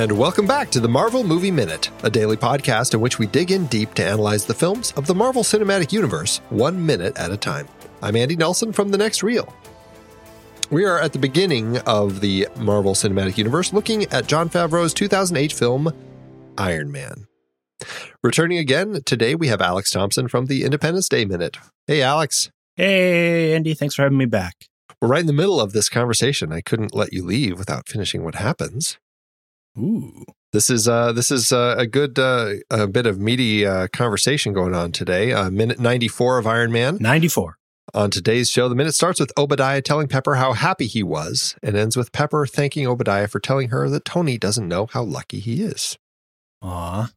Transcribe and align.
And 0.00 0.12
welcome 0.12 0.46
back 0.46 0.70
to 0.70 0.80
the 0.80 0.88
Marvel 0.88 1.22
Movie 1.22 1.50
Minute, 1.50 1.90
a 2.04 2.08
daily 2.08 2.38
podcast 2.38 2.94
in 2.94 3.02
which 3.02 3.18
we 3.18 3.26
dig 3.26 3.50
in 3.50 3.66
deep 3.66 3.92
to 3.92 4.02
analyze 4.02 4.46
the 4.46 4.54
films 4.54 4.92
of 4.92 5.06
the 5.06 5.14
Marvel 5.14 5.42
Cinematic 5.42 5.92
Universe, 5.92 6.38
one 6.48 6.86
minute 6.86 7.18
at 7.18 7.30
a 7.30 7.36
time. 7.36 7.68
I'm 8.00 8.16
Andy 8.16 8.34
Nelson 8.34 8.72
from 8.72 8.88
The 8.88 8.96
Next 8.96 9.22
Reel. 9.22 9.54
We 10.70 10.86
are 10.86 10.98
at 10.98 11.12
the 11.12 11.18
beginning 11.18 11.80
of 11.80 12.22
the 12.22 12.48
Marvel 12.56 12.94
Cinematic 12.94 13.36
Universe 13.36 13.74
looking 13.74 14.04
at 14.04 14.26
Jon 14.26 14.48
Favreau's 14.48 14.94
2008 14.94 15.52
film, 15.52 15.92
Iron 16.56 16.90
Man. 16.90 17.26
Returning 18.22 18.56
again, 18.56 19.02
today 19.04 19.34
we 19.34 19.48
have 19.48 19.60
Alex 19.60 19.90
Thompson 19.90 20.28
from 20.28 20.46
the 20.46 20.64
Independence 20.64 21.10
Day 21.10 21.26
Minute. 21.26 21.58
Hey, 21.86 22.00
Alex. 22.00 22.50
Hey, 22.74 23.54
Andy. 23.54 23.74
Thanks 23.74 23.96
for 23.96 24.04
having 24.04 24.16
me 24.16 24.24
back. 24.24 24.64
We're 25.02 25.08
right 25.08 25.20
in 25.20 25.26
the 25.26 25.34
middle 25.34 25.60
of 25.60 25.74
this 25.74 25.90
conversation. 25.90 26.54
I 26.54 26.62
couldn't 26.62 26.94
let 26.94 27.12
you 27.12 27.22
leave 27.22 27.58
without 27.58 27.86
finishing 27.86 28.24
what 28.24 28.36
happens. 28.36 28.96
Ooh. 29.78 30.24
This 30.52 30.68
is 30.68 30.88
uh, 30.88 31.12
this 31.12 31.30
is 31.30 31.52
uh, 31.52 31.76
a 31.78 31.86
good 31.86 32.18
uh, 32.18 32.54
a 32.70 32.88
bit 32.88 33.06
of 33.06 33.20
meaty 33.20 33.64
uh, 33.64 33.86
conversation 33.88 34.52
going 34.52 34.74
on 34.74 34.90
today. 34.90 35.32
Uh, 35.32 35.48
minute 35.50 35.78
ninety 35.78 36.08
four 36.08 36.38
of 36.38 36.46
Iron 36.46 36.72
Man. 36.72 36.98
94. 37.00 37.56
On 37.92 38.10
today's 38.10 38.48
show, 38.50 38.68
the 38.68 38.76
minute 38.76 38.94
starts 38.94 39.18
with 39.18 39.32
Obadiah 39.36 39.82
telling 39.82 40.06
Pepper 40.06 40.36
how 40.36 40.52
happy 40.52 40.86
he 40.86 41.02
was, 41.02 41.56
and 41.60 41.76
ends 41.76 41.96
with 41.96 42.12
Pepper 42.12 42.46
thanking 42.46 42.86
Obadiah 42.86 43.26
for 43.26 43.40
telling 43.40 43.70
her 43.70 43.88
that 43.88 44.04
Tony 44.04 44.38
doesn't 44.38 44.68
know 44.68 44.86
how 44.86 45.02
lucky 45.02 45.40
he 45.40 45.62
is. 45.62 45.98
Aw. 46.62 47.10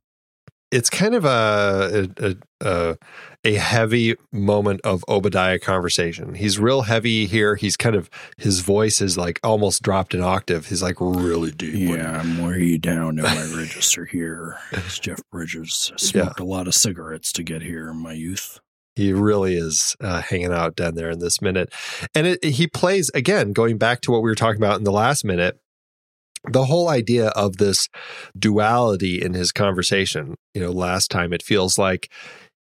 It's 0.74 0.90
kind 0.90 1.14
of 1.14 1.24
a 1.24 2.10
a, 2.18 2.36
a 2.62 2.98
a 3.44 3.54
heavy 3.56 4.16
moment 4.32 4.82
of 4.84 5.06
Obadiah 5.08 5.60
conversation. 5.60 6.34
He's 6.34 6.58
real 6.58 6.84
heavy 6.84 7.28
here. 7.28 7.56
He's 7.56 7.78
kind 7.78 7.96
of 7.96 8.10
his 8.38 8.62
voice 8.62 9.02
is 9.02 9.18
like 9.18 9.40
almost 9.44 9.84
dropped 9.84 10.14
an 10.14 10.22
octave. 10.22 10.68
He's 10.68 10.82
like 10.82 10.96
really 11.00 11.52
deep. 11.52 11.90
Yeah, 11.90 12.20
I'm 12.20 12.44
way 12.44 12.78
down 12.78 13.20
in 13.20 13.24
my 13.24 13.54
register 13.56 14.06
here. 14.12 14.58
It's 14.72 14.98
Jeff 14.98 15.20
Bridges. 15.32 15.92
I 15.94 15.98
smoked 15.98 16.40
a 16.40 16.46
lot 16.46 16.68
of 16.68 16.74
cigarettes 16.74 17.32
to 17.34 17.44
get 17.44 17.62
here 17.62 17.90
in 17.90 17.98
my 17.98 18.14
youth. 18.14 18.60
He 18.96 19.12
really 19.12 19.56
is 19.56 19.96
uh, 20.02 20.22
hanging 20.22 20.54
out 20.54 20.76
down 20.76 20.96
there 20.96 21.10
in 21.10 21.20
this 21.20 21.42
minute. 21.42 21.74
And 22.14 22.28
it, 22.28 22.44
he 22.44 22.68
plays, 22.68 23.10
again, 23.16 23.52
going 23.52 23.78
back 23.80 24.02
to 24.02 24.12
what 24.12 24.22
we 24.22 24.30
were 24.30 24.36
talking 24.36 24.62
about 24.62 24.78
in 24.78 24.84
the 24.84 24.92
last 24.92 25.26
minute, 25.26 25.60
the 26.50 26.66
whole 26.66 26.90
idea 26.90 27.28
of 27.30 27.58
this 27.58 27.90
duality 28.38 29.22
in 29.22 29.34
his 29.34 29.52
conversation. 29.52 30.36
You 30.54 30.62
know, 30.62 30.72
last 30.72 31.10
time 31.10 31.34
it 31.34 31.44
feels 31.44 31.78
like, 31.78 32.10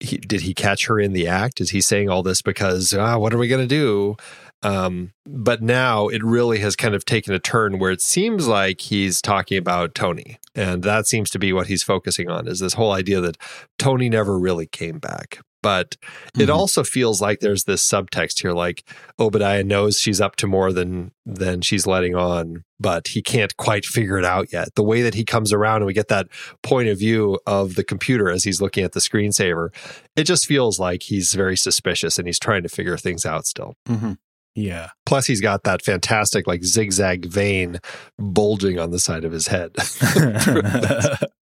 he, 0.01 0.17
did 0.17 0.43
he 0.43 0.55
catch 0.55 0.87
her 0.87 0.99
in 0.99 1.13
the 1.13 1.29
act? 1.29 1.61
Is 1.61 1.71
he 1.71 1.81
saying 1.81 2.09
all 2.09 2.23
this 2.23 2.41
because, 2.43 2.95
ah, 2.95 3.19
what 3.19 3.35
are 3.35 3.39
we 3.39 3.49
going 3.49 3.67
to 3.67 3.75
do? 3.75 4.17
Um, 4.63 5.13
but 5.27 5.63
now 5.63 6.09
it 6.09 6.23
really 6.23 6.59
has 6.59 6.77
kind 6.77 6.95
of 6.95 7.05
taken 7.05 7.33
a 7.33 7.39
turn 7.39 7.79
where 7.79 7.91
it 7.91 8.03
seems 8.03 8.47
like 8.47 8.81
he's 8.81 9.23
talking 9.23 9.57
about 9.57 9.95
Tony. 9.95 10.39
And 10.55 10.83
that 10.83 11.07
seems 11.07 11.31
to 11.31 11.39
be 11.39 11.53
what 11.53 11.67
he's 11.67 11.83
focusing 11.83 12.29
on 12.29 12.47
is 12.47 12.61
this 12.61 12.75
whole 12.75 12.93
idea 12.93 13.21
that 13.21 13.39
Tony 13.79 14.09
never 14.09 14.39
really 14.39 14.67
came 14.67 14.99
back 14.99 15.41
but 15.63 15.97
it 16.39 16.47
Mhm. 16.49 16.55
also 16.55 16.83
feels 16.85 17.21
like 17.21 17.41
there's 17.41 17.65
this 17.65 17.87
subtext 17.87 18.41
here 18.41 18.53
like 18.53 18.83
obadiah 19.19 19.63
knows 19.65 19.99
she's 20.01 20.21
up 20.21 20.37
to 20.37 20.47
more 20.47 20.73
than 20.73 21.13
than 21.27 21.61
she's 21.61 21.87
letting 21.87 22.15
on 22.15 22.65
but 22.79 23.09
he 23.09 23.21
can't 23.23 23.57
quite 23.57 23.85
figure 23.85 24.19
it 24.19 24.25
out 24.25 24.53
yet 24.53 24.75
the 24.75 24.83
way 24.83 25.03
that 25.03 25.15
he 25.15 25.25
comes 25.25 25.53
around 25.53 25.77
and 25.77 25.87
we 25.87 25.93
get 25.93 26.09
that 26.09 26.27
point 26.63 26.89
of 26.89 26.99
view 26.99 27.39
of 27.47 27.75
the 27.75 27.85
computer 27.85 28.31
as 28.31 28.45
he's 28.45 28.61
looking 28.63 28.85
at 28.85 28.93
the 28.93 29.01
screensaver 29.01 29.69
it 30.17 30.25
just 30.25 30.47
feels 30.47 30.79
like 30.79 31.03
he's 31.05 31.33
very 31.35 31.57
suspicious 31.57 32.19
and 32.19 32.27
he's 32.27 32.39
trying 32.39 32.63
to 32.63 32.69
figure 32.69 32.97
things 32.97 33.25
out 33.27 33.47
still 33.47 33.75
Mm-hmm. 33.89 34.13
Yeah. 34.57 34.89
plus 35.07 35.27
he's 35.27 35.41
got 35.41 35.63
that 35.65 35.81
fantastic 35.83 36.47
like 36.47 36.65
zigzag 36.65 37.27
vein 37.27 37.79
bulging 38.19 38.79
on 38.79 38.91
the 38.91 38.99
side 38.99 39.25
of 39.25 39.31
his 39.33 39.47
head 39.47 39.73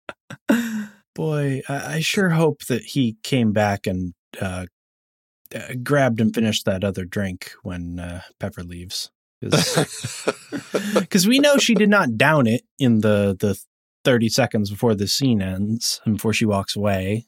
Boy, 1.17 1.63
I, 1.69 1.95
I 1.95 2.01
sure 2.01 2.31
hope 2.31 2.67
that 2.67 2.83
he 2.83 3.17
came 3.23 3.53
back 3.53 3.87
and 3.87 4.15
uh, 4.41 4.67
uh, 5.55 5.75
grabbed 5.83 6.21
and 6.21 6.35
finished 6.35 6.65
that 6.67 6.85
other 6.85 7.05
drink 7.05 7.53
when 7.63 7.99
uh, 7.99 8.23
Pepper 8.39 8.63
leaves. 8.63 9.11
Because 9.41 11.27
we 11.29 11.39
know 11.39 11.57
she 11.57 11.75
did 11.75 11.91
not 11.91 12.17
down 12.17 12.47
it 12.47 12.63
in 12.79 13.01
the, 13.01 13.37
the 13.39 13.59
30 14.05 14.29
seconds 14.29 14.71
before 14.71 14.95
the 14.95 15.09
scene 15.09 15.43
ends 15.43 16.01
and 16.05 16.17
before 16.17 16.33
she 16.33 16.47
walks 16.47 16.77
away. 16.77 17.27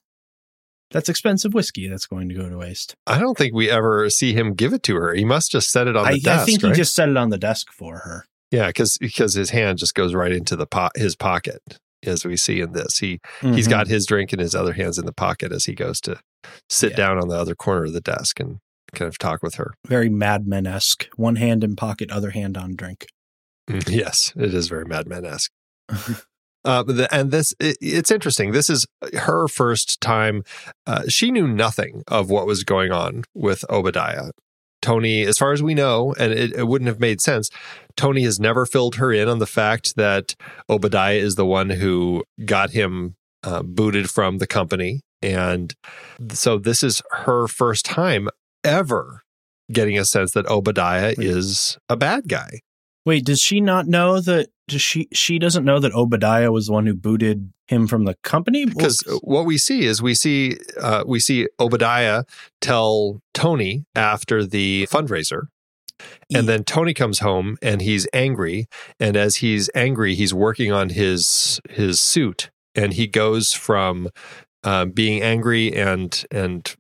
That's 0.91 1.09
expensive 1.09 1.53
whiskey 1.53 1.89
that's 1.89 2.07
going 2.07 2.29
to 2.31 2.35
go 2.35 2.49
to 2.49 2.57
waste. 2.57 2.95
i 3.07 3.19
don't 3.19 3.37
think 3.37 3.53
we 3.53 3.69
ever 3.71 4.09
see 4.09 4.33
him 4.33 4.55
give 4.55 4.73
it 4.73 4.83
to 4.85 4.97
her 4.97 5.13
he 5.13 5.23
must 5.23 5.51
just 5.51 5.71
set 5.71 5.87
it 5.87 5.97
on 5.97 6.05
the 6.05 6.13
I, 6.13 6.19
desk 6.19 6.43
I 6.43 6.45
think 6.47 6.63
right? 6.63 6.71
he 6.71 6.77
just 6.77 6.95
set 6.95 7.11
it 7.11 7.17
on 7.19 7.29
the 7.29 7.37
desk 7.37 7.71
for 7.73 7.99
her. 7.99 8.25
Yeah, 8.51 8.69
because 8.69 8.97
because 8.99 9.35
his 9.35 9.51
hand 9.51 9.79
just 9.79 9.95
goes 9.95 10.15
right 10.15 10.33
into 10.33 10.57
the 10.57 10.67
po- 10.67 10.89
his 10.95 11.15
pocket, 11.15 11.61
as 12.05 12.25
we 12.25 12.37
see 12.37 12.61
in 12.61 12.73
this. 12.73 12.99
He 12.99 13.21
he's 13.41 13.67
Mhm. 13.67 13.71
got 13.71 13.87
his 13.89 14.07
drink 14.07 14.33
and 14.33 14.41
his 14.41 14.55
other 14.55 14.73
hands 14.75 14.99
in 14.99 15.07
the 15.07 15.13
pocket 15.13 15.53
as 15.53 15.65
he 15.65 15.75
goes 15.75 16.01
to 16.03 16.21
sit 16.69 16.91
Yeah. 16.93 16.97
down 16.97 17.19
on 17.19 17.29
the 17.29 17.37
other 17.37 17.55
corner 17.55 17.85
of 17.85 17.93
the 17.93 18.01
desk 18.01 18.41
and 18.41 18.59
kind 18.95 19.09
of 19.09 19.19
talk 19.19 19.43
with 19.43 19.57
her. 19.57 19.75
very 19.87 20.09
Mad 20.09 20.47
Men 20.47 20.67
esque. 20.67 21.09
One 21.17 21.37
hand 21.37 21.63
in 21.65 21.77
pocket, 21.77 22.11
other 22.11 22.31
hand 22.31 22.57
on 22.57 22.75
drink. 22.77 23.07
Yes, 23.87 24.33
it 24.37 24.55
is 24.55 24.69
very 24.69 24.85
Mad 24.87 25.07
Men 25.07 25.25
esque. 25.27 25.51
Uh, 26.65 27.07
and 27.13 27.31
this, 27.31 27.55
it, 27.61 27.79
it's 27.81 28.11
interesting. 28.11 28.51
This 28.51 28.69
is 28.69 28.85
her 29.15 29.47
first 29.49 30.01
time. 30.01 30.43
Uh, 30.87 31.05
she 31.09 31.31
knew 31.31 31.47
nothing 31.47 32.03
of 32.09 32.29
what 32.31 32.47
was 32.47 32.65
going 32.65 32.91
on 32.91 33.23
with 33.33 33.65
Obadiah. 33.71 34.33
Tony, 34.81 35.23
as 35.23 35.39
far 35.39 35.53
as 35.53 35.63
we 35.63 35.75
know, 35.75 36.15
and 36.19 36.33
it, 36.33 36.53
it 36.53 36.69
wouldn't 36.69 36.89
have 36.89 37.01
made 37.01 37.21
sense, 37.21 37.51
Tony 37.97 38.23
has 38.23 38.39
never 38.39 38.65
filled 38.65 38.97
her 38.97 39.13
in 39.13 39.29
on 39.29 39.39
the 39.39 39.47
fact 39.47 39.97
that 39.97 40.35
Obadiah 40.71 41.17
is 41.17 41.35
the 41.35 41.47
one 41.47 41.71
who 41.71 42.25
got 42.45 42.71
him 42.71 43.17
uh, 43.43 43.63
booted 43.63 44.09
from 44.11 44.39
the 44.39 44.47
company. 44.47 45.01
And 45.21 45.75
so 46.31 46.59
this 46.59 46.83
is 46.83 47.03
her 47.11 47.49
first 47.49 47.85
time 47.85 48.29
ever 48.63 49.23
getting 49.73 49.99
a 49.99 50.05
sense 50.05 50.33
that 50.33 50.47
Obadiah 50.47 51.15
Wait. 51.19 51.27
is 51.27 51.79
a 51.89 51.97
bad 51.97 52.29
guy. 52.29 52.61
Wait, 53.05 53.25
does 53.25 53.41
she 53.41 53.61
not 53.61 53.87
know 53.87 54.21
that? 54.21 54.49
Does 54.69 54.83
she? 54.83 55.09
She 55.13 55.39
doesn't 55.39 55.65
know 55.65 55.81
that 55.81 55.93
Obadiah 55.93 56.53
was 56.53 56.67
the 56.67 56.73
one 56.73 56.87
who 56.87 56.95
booted 56.95 57.53
him 57.67 57.87
from 57.87 58.05
the 58.05 58.15
company. 58.23 58.67
because 58.67 59.03
Well, 59.07 59.21
what 59.23 59.47
we 59.47 59.59
see 59.59 59.85
is 59.85 60.03
we 60.03 60.15
see 60.15 60.59
uh, 60.81 61.05
we 61.07 61.21
see 61.21 61.49
Obadiah 61.59 62.25
tell 62.61 63.21
Tony 63.33 63.87
after 63.95 64.45
the 64.45 64.87
fundraiser, 64.91 65.49
and 66.35 66.49
then 66.49 66.65
Tony 66.65 66.93
comes 66.95 67.21
home 67.21 67.57
and 67.63 67.81
he's 67.81 68.07
angry, 68.13 68.67
and 69.01 69.17
as 69.17 69.37
he's 69.37 69.71
angry, 69.75 70.15
he's 70.15 70.35
working 70.35 70.71
on 70.71 70.91
his 70.91 71.61
his 71.71 72.01
suit, 72.01 72.51
and 72.75 72.93
he 72.93 73.07
goes 73.07 73.55
from 73.55 74.11
uh, 74.65 74.85
being 74.85 75.23
angry 75.23 75.75
and 75.75 76.25
and 76.31 76.77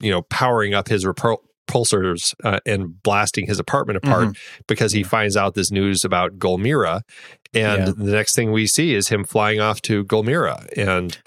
you 0.00 0.10
know 0.10 0.22
powering 0.22 0.74
up 0.74 0.88
his 0.88 1.04
repul- 1.04 1.42
repulsors 1.72 2.34
uh, 2.44 2.60
and 2.66 3.02
blasting 3.02 3.46
his 3.46 3.58
apartment 3.58 3.96
apart 3.98 4.28
Mhm. 4.28 4.36
because 4.66 4.92
he 4.92 5.00
Yeah. 5.00 5.08
finds 5.08 5.36
out 5.36 5.54
this 5.54 5.70
news 5.70 6.04
about 6.04 6.38
Gulmira. 6.38 7.00
And 7.54 7.86
Yeah. 7.88 7.92
the 7.96 8.12
next 8.12 8.34
thing 8.34 8.52
we 8.52 8.66
see 8.66 8.94
is 8.94 9.08
him 9.08 9.24
flying 9.24 9.60
off 9.60 9.80
to 9.82 10.04
Gulmira. 10.04 10.66
And 10.76 11.18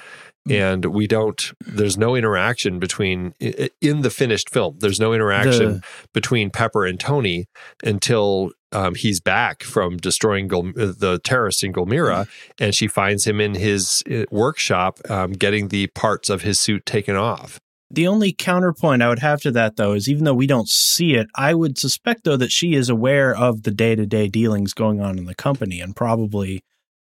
Mm. 0.48 0.56
and 0.56 0.86
we 0.86 1.08
don't 1.08 1.54
there's 1.66 1.98
no 1.98 2.16
interaction 2.16 2.78
between 2.78 3.34
in 3.82 4.02
the 4.04 4.12
finished 4.12 4.48
film 4.52 4.76
there's 4.80 5.00
no 5.00 5.12
interaction 5.12 5.74
The- 5.78 5.82
between 6.14 6.52
pepper 6.52 6.86
and 6.86 7.00
tony 7.00 7.46
until 7.84 8.52
um, 8.72 8.94
he's 8.94 9.20
back 9.20 9.64
from 9.64 9.98
destroying 9.98 10.48
Gol- 10.48 10.68
uh, 10.80 10.94
the 10.96 11.20
terrorists 11.24 11.64
in 11.64 11.74
gulmira 11.74 12.28
and 12.60 12.76
she 12.76 12.88
finds 12.88 13.26
him 13.26 13.42
in 13.42 13.56
his 13.56 14.04
uh, 14.12 14.26
workshop 14.30 15.00
um, 15.10 15.32
getting 15.32 15.70
the 15.70 15.88
parts 15.96 16.30
of 16.30 16.44
his 16.44 16.60
suit 16.60 16.86
taken 16.86 17.16
off 17.16 17.60
the 17.92 18.08
only 18.08 18.34
counterpoint 18.34 19.02
I 19.02 19.10
would 19.10 19.20
have 19.20 19.42
to 19.42 19.52
that, 19.52 19.76
though, 19.76 19.94
is 19.94 20.10
even 20.10 20.24
though 20.24 20.34
we 20.34 20.48
don't 20.48 20.68
see 20.68 21.16
it, 21.16 21.28
I 21.36 21.54
would 21.54 21.78
suspect 21.78 22.24
though 22.24 22.38
that 22.38 22.52
she 22.52 22.74
is 22.74 22.90
aware 22.90 23.36
of 23.36 23.64
the 23.64 23.72
day 23.72 23.96
to 23.96 24.06
day 24.06 24.28
dealings 24.28 24.74
going 24.74 25.02
on 25.02 25.18
in 25.18 25.26
the 25.26 25.36
company, 25.36 25.80
and 25.80 25.96
probably 25.96 26.64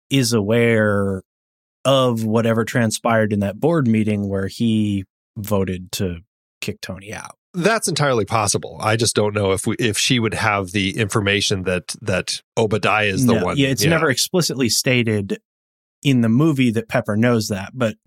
is 0.09 0.33
aware 0.33 1.23
of 1.83 2.23
whatever 2.23 2.63
transpired 2.63 3.33
in 3.33 3.39
that 3.39 3.59
board 3.59 3.87
meeting 3.87 4.29
where 4.29 4.47
he 4.47 5.05
voted 5.37 5.91
to 5.93 6.19
kick 6.61 6.79
Tony 6.81 7.13
out. 7.13 7.35
That's 7.53 7.87
entirely 7.89 8.23
possible. 8.23 8.77
I 8.79 8.95
just 8.95 9.15
don't 9.15 9.33
know 9.33 9.51
if 9.51 9.67
we 9.67 9.75
if 9.77 9.97
she 9.97 10.19
would 10.19 10.33
have 10.33 10.71
the 10.71 10.97
information 10.97 11.63
that 11.63 11.95
that 12.01 12.41
Obadiah 12.57 13.07
is 13.07 13.25
the 13.25 13.33
No, 13.33 13.45
one. 13.45 13.57
Yeah, 13.57 13.69
it's 13.69 13.83
never 13.83 14.09
explicitly 14.09 14.69
stated 14.69 15.41
in 16.01 16.21
the 16.21 16.29
movie 16.29 16.71
that 16.71 16.87
Pepper 16.87 17.17
knows 17.17 17.49
that, 17.49 17.71
but 17.73 17.97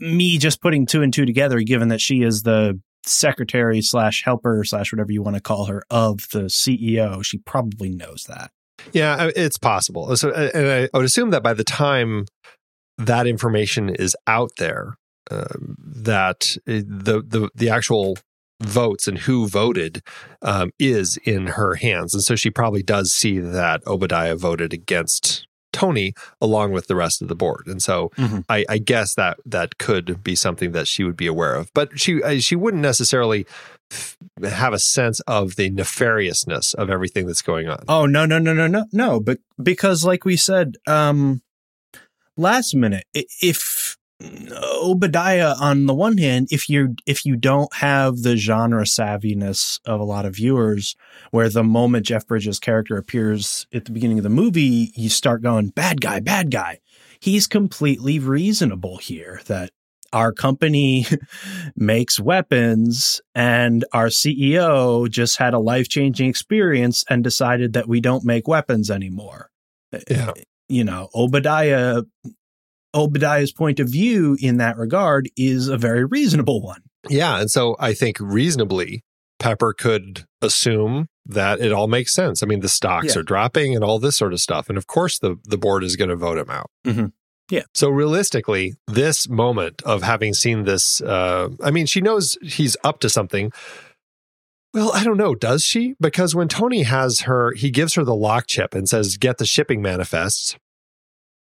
me 0.00 0.38
just 0.38 0.60
putting 0.60 0.86
two 0.86 1.02
and 1.02 1.12
two 1.12 1.24
together, 1.24 1.60
given 1.60 1.88
that 1.88 2.00
she 2.00 2.22
is 2.22 2.42
the 2.42 2.80
secretary 3.04 3.80
slash 3.80 4.24
helper 4.24 4.62
slash 4.64 4.92
whatever 4.92 5.12
you 5.12 5.22
want 5.22 5.36
to 5.36 5.42
call 5.42 5.66
her 5.66 5.82
of 5.90 6.28
the 6.32 6.44
CEO, 6.44 7.24
she 7.24 7.38
probably 7.38 7.88
knows 7.88 8.24
that. 8.28 8.50
Yeah, 8.92 9.30
it's 9.36 9.58
possible. 9.58 10.14
So, 10.16 10.30
uh, 10.30 10.50
and 10.54 10.66
I, 10.66 10.88
I 10.92 10.98
would 10.98 11.04
assume 11.04 11.30
that 11.30 11.42
by 11.42 11.54
the 11.54 11.64
time 11.64 12.26
that 12.98 13.26
information 13.26 13.88
is 13.90 14.16
out 14.26 14.50
there, 14.58 14.96
um, 15.30 15.76
that 15.78 16.56
uh, 16.66 16.82
the 16.86 17.22
the 17.26 17.50
the 17.54 17.68
actual 17.68 18.16
votes 18.62 19.06
and 19.06 19.18
who 19.18 19.46
voted 19.48 20.02
um, 20.42 20.70
is 20.78 21.18
in 21.18 21.48
her 21.48 21.74
hands, 21.74 22.14
and 22.14 22.22
so 22.22 22.36
she 22.36 22.50
probably 22.50 22.82
does 22.82 23.12
see 23.12 23.38
that 23.38 23.86
Obadiah 23.86 24.36
voted 24.36 24.72
against 24.72 25.46
Tony 25.72 26.14
along 26.40 26.72
with 26.72 26.86
the 26.86 26.96
rest 26.96 27.22
of 27.22 27.28
the 27.28 27.34
board. 27.34 27.66
And 27.66 27.82
so 27.82 28.10
Mhm. 28.16 28.44
I, 28.48 28.64
I 28.68 28.78
guess 28.78 29.14
that 29.14 29.38
that 29.46 29.78
could 29.78 30.22
be 30.24 30.34
something 30.34 30.72
that 30.72 30.88
she 30.88 31.04
would 31.04 31.16
be 31.16 31.26
aware 31.26 31.54
of, 31.54 31.70
but 31.74 31.98
she 31.98 32.22
uh, 32.22 32.38
she 32.40 32.56
wouldn't 32.56 32.82
necessarily 32.82 33.46
f- 33.90 34.16
have 34.42 34.72
a 34.72 34.78
sense 34.78 35.20
of 35.20 35.56
the 35.56 35.70
nefariousness 35.70 36.74
of 36.74 36.90
everything 36.90 37.26
that's 37.26 37.42
going 37.42 37.68
on. 37.68 37.84
Oh 37.88 38.06
no 38.06 38.24
no 38.26 38.38
no 38.38 38.52
no 38.52 38.66
no 38.66 38.86
no! 38.92 39.20
But 39.20 39.38
because, 39.62 40.04
like 40.04 40.24
we 40.24 40.36
said, 40.36 40.76
um, 40.86 41.42
last 42.36 42.74
minute, 42.74 43.04
if 43.14 43.96
Obadiah, 44.82 45.54
on 45.60 45.86
the 45.86 45.94
one 45.94 46.18
hand, 46.18 46.48
if 46.50 46.68
you 46.68 46.94
if 47.06 47.24
you 47.24 47.36
don't 47.36 47.72
have 47.74 48.18
the 48.18 48.36
genre 48.36 48.84
savviness 48.84 49.80
of 49.84 50.00
a 50.00 50.04
lot 50.04 50.26
of 50.26 50.36
viewers, 50.36 50.96
where 51.30 51.48
the 51.48 51.64
moment 51.64 52.06
Jeff 52.06 52.26
Bridges' 52.26 52.58
character 52.58 52.96
appears 52.96 53.66
at 53.72 53.84
the 53.84 53.92
beginning 53.92 54.18
of 54.18 54.24
the 54.24 54.30
movie, 54.30 54.92
you 54.94 55.08
start 55.08 55.42
going 55.42 55.68
bad 55.68 56.00
guy, 56.00 56.20
bad 56.20 56.50
guy. 56.50 56.80
He's 57.18 57.46
completely 57.46 58.18
reasonable 58.18 58.98
here. 58.98 59.40
That 59.46 59.70
our 60.12 60.32
company 60.32 61.06
makes 61.76 62.18
weapons 62.18 63.20
and 63.34 63.84
our 63.92 64.06
CEO 64.06 65.08
just 65.08 65.36
had 65.36 65.54
a 65.54 65.58
life 65.58 65.88
changing 65.88 66.28
experience 66.28 67.04
and 67.08 67.22
decided 67.22 67.74
that 67.74 67.88
we 67.88 68.00
don't 68.00 68.24
make 68.24 68.48
weapons 68.48 68.90
anymore. 68.90 69.50
Yeah. 70.08 70.32
You 70.68 70.84
know, 70.84 71.08
Obadiah, 71.14 72.02
Obadiah's 72.94 73.52
point 73.52 73.78
of 73.80 73.88
view 73.88 74.36
in 74.40 74.56
that 74.58 74.76
regard 74.76 75.28
is 75.36 75.68
a 75.68 75.76
very 75.76 76.04
reasonable 76.04 76.60
one. 76.62 76.82
Yeah, 77.08 77.40
and 77.40 77.50
so 77.50 77.76
I 77.78 77.94
think 77.94 78.18
reasonably 78.20 79.02
Pepper 79.38 79.72
could 79.72 80.24
assume 80.42 81.06
that 81.26 81.60
it 81.60 81.72
all 81.72 81.86
makes 81.86 82.12
sense. 82.12 82.42
I 82.42 82.46
mean, 82.46 82.60
the 82.60 82.68
stocks 82.68 83.14
Yeah. 83.14 83.20
are 83.20 83.22
dropping 83.22 83.74
and 83.74 83.84
all 83.84 83.98
this 83.98 84.16
sort 84.16 84.32
of 84.32 84.40
stuff, 84.40 84.68
and 84.68 84.76
of 84.76 84.86
course 84.86 85.18
the 85.18 85.36
the 85.44 85.56
board 85.58 85.82
is 85.84 85.96
going 85.96 86.10
to 86.10 86.16
vote 86.16 86.38
him 86.38 86.50
out. 86.50 86.70
Mhm. 86.86 87.12
Yeah. 87.50 87.62
So 87.74 87.88
realistically, 87.88 88.74
this 88.86 89.28
moment 89.28 89.82
of 89.82 90.02
having 90.02 90.34
seen 90.34 90.64
this, 90.64 91.00
uh, 91.00 91.48
I 91.62 91.70
mean, 91.70 91.86
she 91.86 92.00
knows 92.00 92.36
he's 92.42 92.76
up 92.84 93.00
to 93.00 93.08
something. 93.08 93.50
Well, 94.72 94.92
I 94.94 95.02
don't 95.02 95.16
know. 95.16 95.34
Does 95.34 95.64
she? 95.64 95.94
Because 96.00 96.32
when 96.34 96.46
Tony 96.48 96.82
has 96.82 97.20
her, 97.22 97.52
he 97.54 97.70
gives 97.70 97.94
her 97.94 98.04
the 98.04 98.14
lock 98.14 98.46
chip 98.46 98.72
and 98.74 98.88
says, 98.88 99.16
"Get 99.16 99.38
the 99.38 99.46
shipping 99.46 99.82
manifests." 99.82 100.56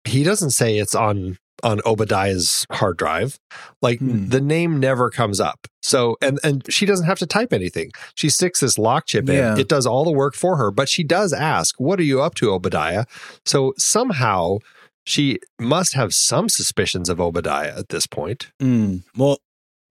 He 0.05 0.23
doesn't 0.23 0.51
say 0.51 0.77
it's 0.77 0.95
on 0.95 1.37
on 1.61 1.81
Obadiah's 1.85 2.65
hard 2.71 2.95
drive. 2.95 3.37
Like 3.81 3.99
Hmm. 3.99 4.29
the 4.29 4.39
name 4.39 4.79
never 4.79 5.09
comes 5.09 5.41
up. 5.41 5.67
So 5.81 6.15
and 6.21 6.39
and 6.43 6.63
she 6.71 6.85
doesn't 6.85 7.05
have 7.05 7.19
to 7.19 7.25
type 7.27 7.51
anything. 7.51 7.91
She 8.15 8.29
sticks 8.29 8.61
this 8.61 8.77
lock 8.77 9.07
chip 9.07 9.27
Yeah. 9.27 9.53
in. 9.55 9.59
It 9.59 9.67
does 9.67 9.85
all 9.85 10.05
the 10.05 10.11
work 10.11 10.35
for 10.35 10.55
her, 10.55 10.71
but 10.71 10.87
she 10.87 11.03
does 11.03 11.33
ask, 11.33 11.75
"What 11.77 11.99
are 11.99 12.03
you 12.03 12.21
up 12.21 12.35
to, 12.35 12.51
Obadiah?" 12.51 13.05
So 13.45 13.73
somehow 13.77 14.59
she 15.05 15.39
must 15.59 15.95
have 15.95 16.13
some 16.13 16.47
suspicions 16.47 17.09
of 17.09 17.19
Obadiah 17.19 17.77
at 17.77 17.89
this 17.89 18.07
point. 18.07 18.51
Mm. 18.61 19.03
Well, 19.17 19.39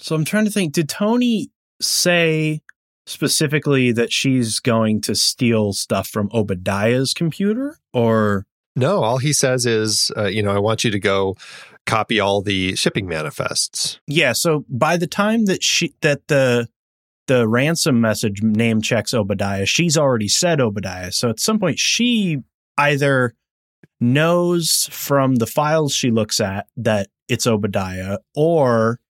so 0.00 0.14
I'm 0.14 0.24
trying 0.24 0.46
to 0.46 0.50
think. 0.50 0.72
Did 0.72 0.88
Tony 0.88 1.50
say 1.82 2.62
specifically 3.06 3.92
that 3.92 4.12
she's 4.12 4.60
going 4.60 5.00
to 5.02 5.14
steal 5.14 5.72
stuff 5.72 6.08
from 6.08 6.30
Obadiah's 6.32 7.12
computer, 7.14 7.78
or 7.92 8.46
No, 8.78 9.02
all 9.02 9.18
he 9.18 9.32
says 9.32 9.66
is, 9.66 10.10
uh, 10.16 10.26
you 10.26 10.42
know, 10.42 10.50
I 10.50 10.58
want 10.58 10.84
you 10.84 10.90
to 10.90 11.00
go 11.00 11.36
copy 11.86 12.20
all 12.20 12.42
the 12.42 12.76
shipping 12.76 13.06
manifests. 13.06 13.98
yeah? 14.06 14.32
So 14.32 14.64
by 14.68 14.96
the 14.96 15.06
time 15.06 15.46
that 15.46 15.62
she 15.62 15.94
that 16.02 16.28
the 16.28 16.68
the 17.26 17.46
ransom 17.46 18.00
message 18.00 18.42
name 18.42 18.80
checks 18.80 19.12
Obadiah, 19.12 19.66
she's 19.66 19.96
already 19.98 20.28
said 20.28 20.60
Obadiah. 20.60 21.12
So 21.12 21.28
at 21.28 21.40
some 21.40 21.58
point, 21.58 21.78
she 21.78 22.38
either 22.76 23.34
knows 24.00 24.88
from 24.92 25.36
the 25.36 25.46
files 25.46 25.92
she 25.92 26.10
looks 26.10 26.40
at 26.40 26.66
that 26.76 27.08
it's 27.28 27.46
Obadiah, 27.46 28.18
or 28.34 29.00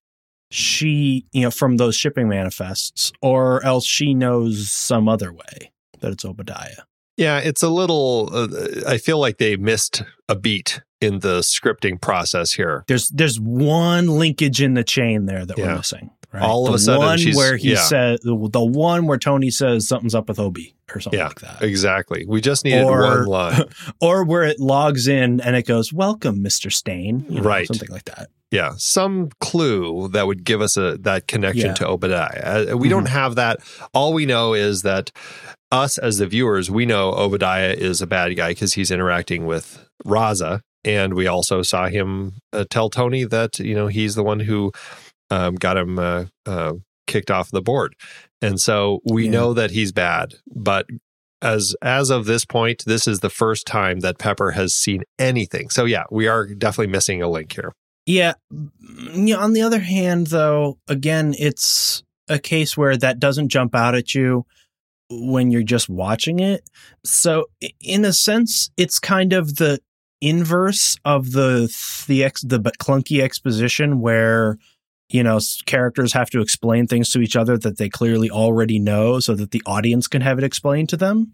she, 0.51 1.27
you 1.33 1.43
know, 1.43 1.51
from 1.51 1.77
those 1.77 1.95
shipping 1.95 2.29
manifests, 2.29 3.13
or 3.23 3.65
else 3.65 3.87
she 3.87 4.15
knows 4.15 4.73
some 4.73 5.09
other 5.09 5.33
way 5.33 5.73
that 6.01 6.13
it's 6.13 6.25
Obadiah. 6.25 6.88
Yeah, 7.19 7.39
it's 7.39 7.63
a 7.63 7.69
little. 7.69 8.31
Uh, 8.33 8.49
I 8.87 8.97
feel 8.97 9.19
like 9.19 9.39
they 9.39 9.57
missed 9.57 10.03
a 10.29 10.37
beat 10.37 10.81
in 11.01 11.19
the 11.19 11.41
scripting 11.41 12.01
process 12.01 12.53
here. 12.53 12.85
There's 12.87 13.09
there's 13.09 13.39
one 13.41 14.07
linkage 14.07 14.63
in 14.63 14.75
the 14.75 14.85
chain 14.85 15.27
there 15.27 15.45
that 15.45 15.59
Yeah. 15.59 15.67
we're 15.67 15.77
missing. 15.77 16.11
Right? 16.33 16.43
All 16.43 16.67
of 16.67 16.73
the 16.73 16.77
a 16.77 16.79
sudden 16.79 17.01
one 17.01 17.37
where 17.37 17.57
he 17.57 17.73
yeah. 17.73 17.81
said 17.81 18.19
the, 18.23 18.35
one 18.35 19.07
where 19.07 19.17
Tony 19.17 19.51
says 19.51 19.89
something's 19.89 20.15
up 20.15 20.29
with 20.29 20.39
Obi 20.39 20.75
or 20.95 21.01
something 21.01 21.19
Yeah, 21.19 21.29
like 21.29 21.41
that. 21.41 21.63
Exactly. 21.63 22.27
We 22.29 22.43
just 22.43 22.65
needed 22.67 22.85
Or- 22.85 23.01
one 23.01 23.25
line. 23.27 23.63
or 24.03 24.25
where 24.25 24.43
it 24.45 24.61
logs 24.61 25.09
in 25.09 25.41
and 25.41 25.57
it 25.57 25.67
goes, 25.67 25.91
"Welcome, 25.93 26.43
Mister 26.43 26.69
Stane," 26.69 27.25
you 27.31 27.37
know, 27.41 27.49
Right. 27.49 27.67
Something 27.67 27.89
like 27.89 28.05
that. 28.05 28.29
Yeah, 28.51 28.73
some 28.77 29.31
clue 29.41 30.09
that 30.09 30.27
would 30.27 30.45
give 30.45 30.61
us 30.61 30.77
a 30.77 30.99
that 30.99 31.29
connection 31.29 31.67
Yeah. 31.69 31.75
to 31.75 31.89
Obadiah. 31.89 32.73
Uh, 32.73 32.77
we 32.77 32.89
don't 32.91 33.09
have 33.09 33.35
that. 33.37 33.61
All 33.95 34.13
we 34.13 34.27
know 34.27 34.53
is 34.55 34.83
that 34.83 35.11
us 35.73 35.97
as 35.99 36.19
the 36.19 36.27
viewers, 36.27 36.71
we 36.71 36.85
know 36.87 37.13
Obadiah 37.13 37.73
is 37.73 38.01
a 38.03 38.07
bad 38.07 38.35
guy 38.37 38.51
because 38.51 38.75
he's 38.75 38.91
interacting 38.91 39.45
with 39.47 39.87
Raza, 40.07 40.61
and 40.85 41.13
we 41.15 41.27
also 41.27 41.61
saw 41.63 41.89
him 41.89 42.35
uh, 42.53 42.65
tell 42.71 42.89
Tony 42.91 43.25
that 43.25 43.59
you 43.59 43.75
know 43.75 43.87
he's 43.87 44.15
the 44.15 44.25
one 44.25 44.41
who 44.41 44.73
um, 45.31 45.55
got 45.57 45.77
him 45.77 45.99
uh, 45.99 46.25
uh, 46.47 46.75
kicked 47.07 47.31
off 47.31 47.51
the 47.51 47.63
board, 47.63 47.95
and 48.43 48.61
so 48.61 49.01
we 49.05 49.25
Yeah. 49.25 49.31
know 49.33 49.55
that 49.55 49.71
he's 49.71 49.93
bad. 49.93 50.35
But 50.55 50.87
as 51.41 51.75
as 51.83 52.11
of 52.11 52.27
this 52.27 52.45
point, 52.45 52.85
this 52.87 53.07
is 53.07 53.21
the 53.21 53.31
first 53.31 53.67
time 53.67 54.01
that 54.01 54.19
Pepper 54.19 54.53
has 54.53 54.75
seen 54.75 55.03
anything. 55.19 55.71
So 55.71 55.85
yeah, 55.85 56.05
we 56.11 56.27
are 56.27 56.47
definitely 56.47 56.91
missing 56.93 57.23
a 57.23 57.29
link 57.29 57.53
here. 57.53 57.73
Yeah. 58.07 58.35
Mm, 58.53 59.29
yeah. 59.29 59.37
On 59.37 59.53
the 59.53 59.61
other 59.63 59.81
hand, 59.81 60.29
though, 60.29 60.79
again, 60.89 61.35
it's 61.39 62.03
a 62.29 62.39
case 62.39 62.77
where 62.77 62.97
that 62.97 63.21
doesn't 63.21 63.49
jump 63.51 63.75
out 63.75 63.95
at 63.95 64.15
you 64.15 64.47
when 65.11 65.51
you're 65.51 65.63
just 65.63 65.89
watching 65.89 66.39
it. 66.41 66.69
So, 67.05 67.47
in 67.81 68.05
a 68.05 68.13
sense, 68.13 68.71
it's 68.77 68.99
kind 68.99 69.33
of 69.33 69.57
the 69.57 69.79
inverse 70.21 70.97
of 71.05 71.33
the 71.33 71.73
the 72.09 72.25
ex, 72.25 72.43
the 72.43 72.59
clunky 72.59 73.21
exposition 73.23 74.01
where 74.01 74.59
you 75.09 75.23
know 75.23 75.39
characters 75.67 76.13
have 76.13 76.31
to 76.31 76.41
explain 76.41 76.87
things 76.87 77.11
to 77.11 77.21
each 77.21 77.37
other 77.37 77.57
that 77.59 77.79
they 77.79 77.89
clearly 77.89 78.31
already 78.31 78.79
know 78.79 79.21
so 79.21 79.35
that 79.35 79.51
the 79.51 79.63
audience 79.67 80.07
can 80.07 80.23
have 80.23 80.39
it 80.39 80.45
explained 80.45 80.89
to 80.91 80.97
them. 80.97 81.33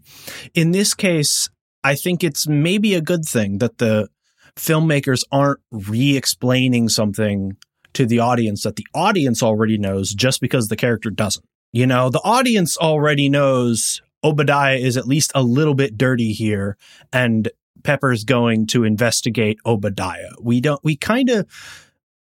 In 0.53 0.71
this 0.71 0.93
case, 0.93 1.49
I 1.83 1.95
think 1.95 2.23
it's 2.23 2.47
maybe 2.47 2.95
a 2.95 3.01
good 3.01 3.25
thing 3.25 3.59
that 3.59 3.77
the 3.77 4.09
filmmakers 4.55 5.23
aren't 5.31 5.59
re-explaining 5.71 6.89
something 6.89 7.57
to 7.93 8.05
the 8.05 8.19
audience 8.19 8.63
that 8.63 8.75
the 8.75 8.87
audience 8.93 9.41
already 9.43 9.77
knows 9.77 10.13
just 10.13 10.41
because 10.41 10.67
the 10.67 10.75
character 10.75 11.09
doesn't. 11.09 11.45
You 11.71 11.85
know, 11.85 12.09
the 12.09 12.21
audience 12.23 12.77
already 12.77 13.29
knows 13.29 14.01
Obadiah 14.23 14.77
is 14.77 14.97
at 14.97 15.07
least 15.07 15.31
a 15.35 15.43
little 15.43 15.75
bit 15.75 15.97
dirty 15.97 16.31
here 16.31 16.77
and 17.11 17.49
Pepper's 17.83 18.23
going 18.23 18.65
to 18.67 18.83
investigate 18.83 19.59
Obadiah. 19.65 20.31
We 20.41 20.59
don't 20.59 20.83
we 20.83 20.95
kind 20.95 21.29
of 21.29 21.47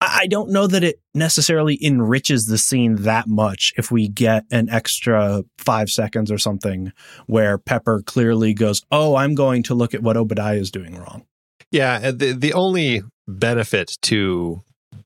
I 0.00 0.26
don't 0.28 0.50
know 0.50 0.66
that 0.66 0.82
it 0.82 1.00
necessarily 1.14 1.78
enriches 1.84 2.46
the 2.46 2.56
scene 2.56 2.96
that 3.02 3.28
much 3.28 3.74
if 3.76 3.90
we 3.90 4.08
get 4.08 4.44
an 4.50 4.70
extra 4.70 5.44
five 5.58 5.90
seconds 5.90 6.30
or 6.30 6.38
something 6.38 6.92
where 7.26 7.58
Pepper 7.58 8.02
clearly 8.04 8.54
goes, 8.54 8.82
Oh, 8.90 9.16
I'm 9.16 9.34
going 9.34 9.62
to 9.64 9.74
look 9.74 9.92
at 9.92 10.02
what 10.02 10.16
Obadiah 10.16 10.56
is 10.56 10.70
doing 10.70 10.96
wrong. 10.96 11.26
Yeah, 11.70 12.10
the 12.10 12.32
the 12.32 12.52
only 12.52 13.02
benefit 13.28 13.96
to 14.02 14.62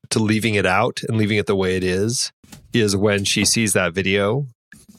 to 0.09 0.19
leaving 0.19 0.55
it 0.55 0.65
out 0.65 1.01
and 1.07 1.17
leaving 1.17 1.37
it 1.37 1.45
the 1.45 1.55
way 1.55 1.75
it 1.75 1.83
is 1.83 2.31
is 2.73 2.95
when 2.95 3.23
she 3.23 3.45
sees 3.45 3.73
that 3.73 3.93
video 3.93 4.47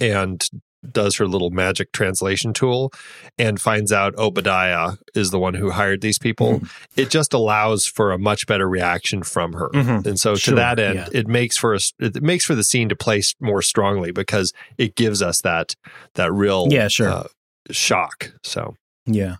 and 0.00 0.46
does 0.92 1.16
her 1.16 1.26
little 1.26 1.50
magic 1.50 1.92
translation 1.92 2.52
tool 2.52 2.92
and 3.38 3.60
finds 3.60 3.92
out 3.92 4.14
Obadiah 4.16 4.92
is 5.14 5.30
the 5.30 5.38
one 5.38 5.54
who 5.54 5.70
hired 5.70 6.00
these 6.00 6.18
people. 6.18 6.62
It 6.96 7.10
just 7.10 7.32
allows 7.32 7.86
for 7.86 8.12
a 8.12 8.18
much 8.18 8.46
better 8.46 8.68
reaction 8.68 9.22
from 9.22 9.52
her. 9.54 9.68
Mhm. 9.70 10.06
And 10.06 10.18
so 10.20 10.34
Sure, 10.36 10.52
to 10.52 10.56
that 10.56 10.78
end, 10.78 10.96
yeah. 10.96 11.08
it 11.12 11.26
makes 11.28 11.56
for 11.56 11.74
a, 11.74 11.78
it 11.98 12.22
makes 12.22 12.44
for 12.44 12.54
the 12.54 12.64
scene 12.64 12.88
to 12.88 12.96
play 12.96 13.22
more 13.40 13.62
strongly 13.62 14.10
because 14.12 14.52
it 14.78 14.94
gives 14.96 15.22
us 15.22 15.40
that 15.42 15.74
that 16.14 16.32
real 16.32 16.66
Yeah, 16.70 16.88
sure. 16.88 17.08
uh, 17.10 17.24
shock. 17.70 18.32
So 18.42 18.74
Yeah. 19.06 19.36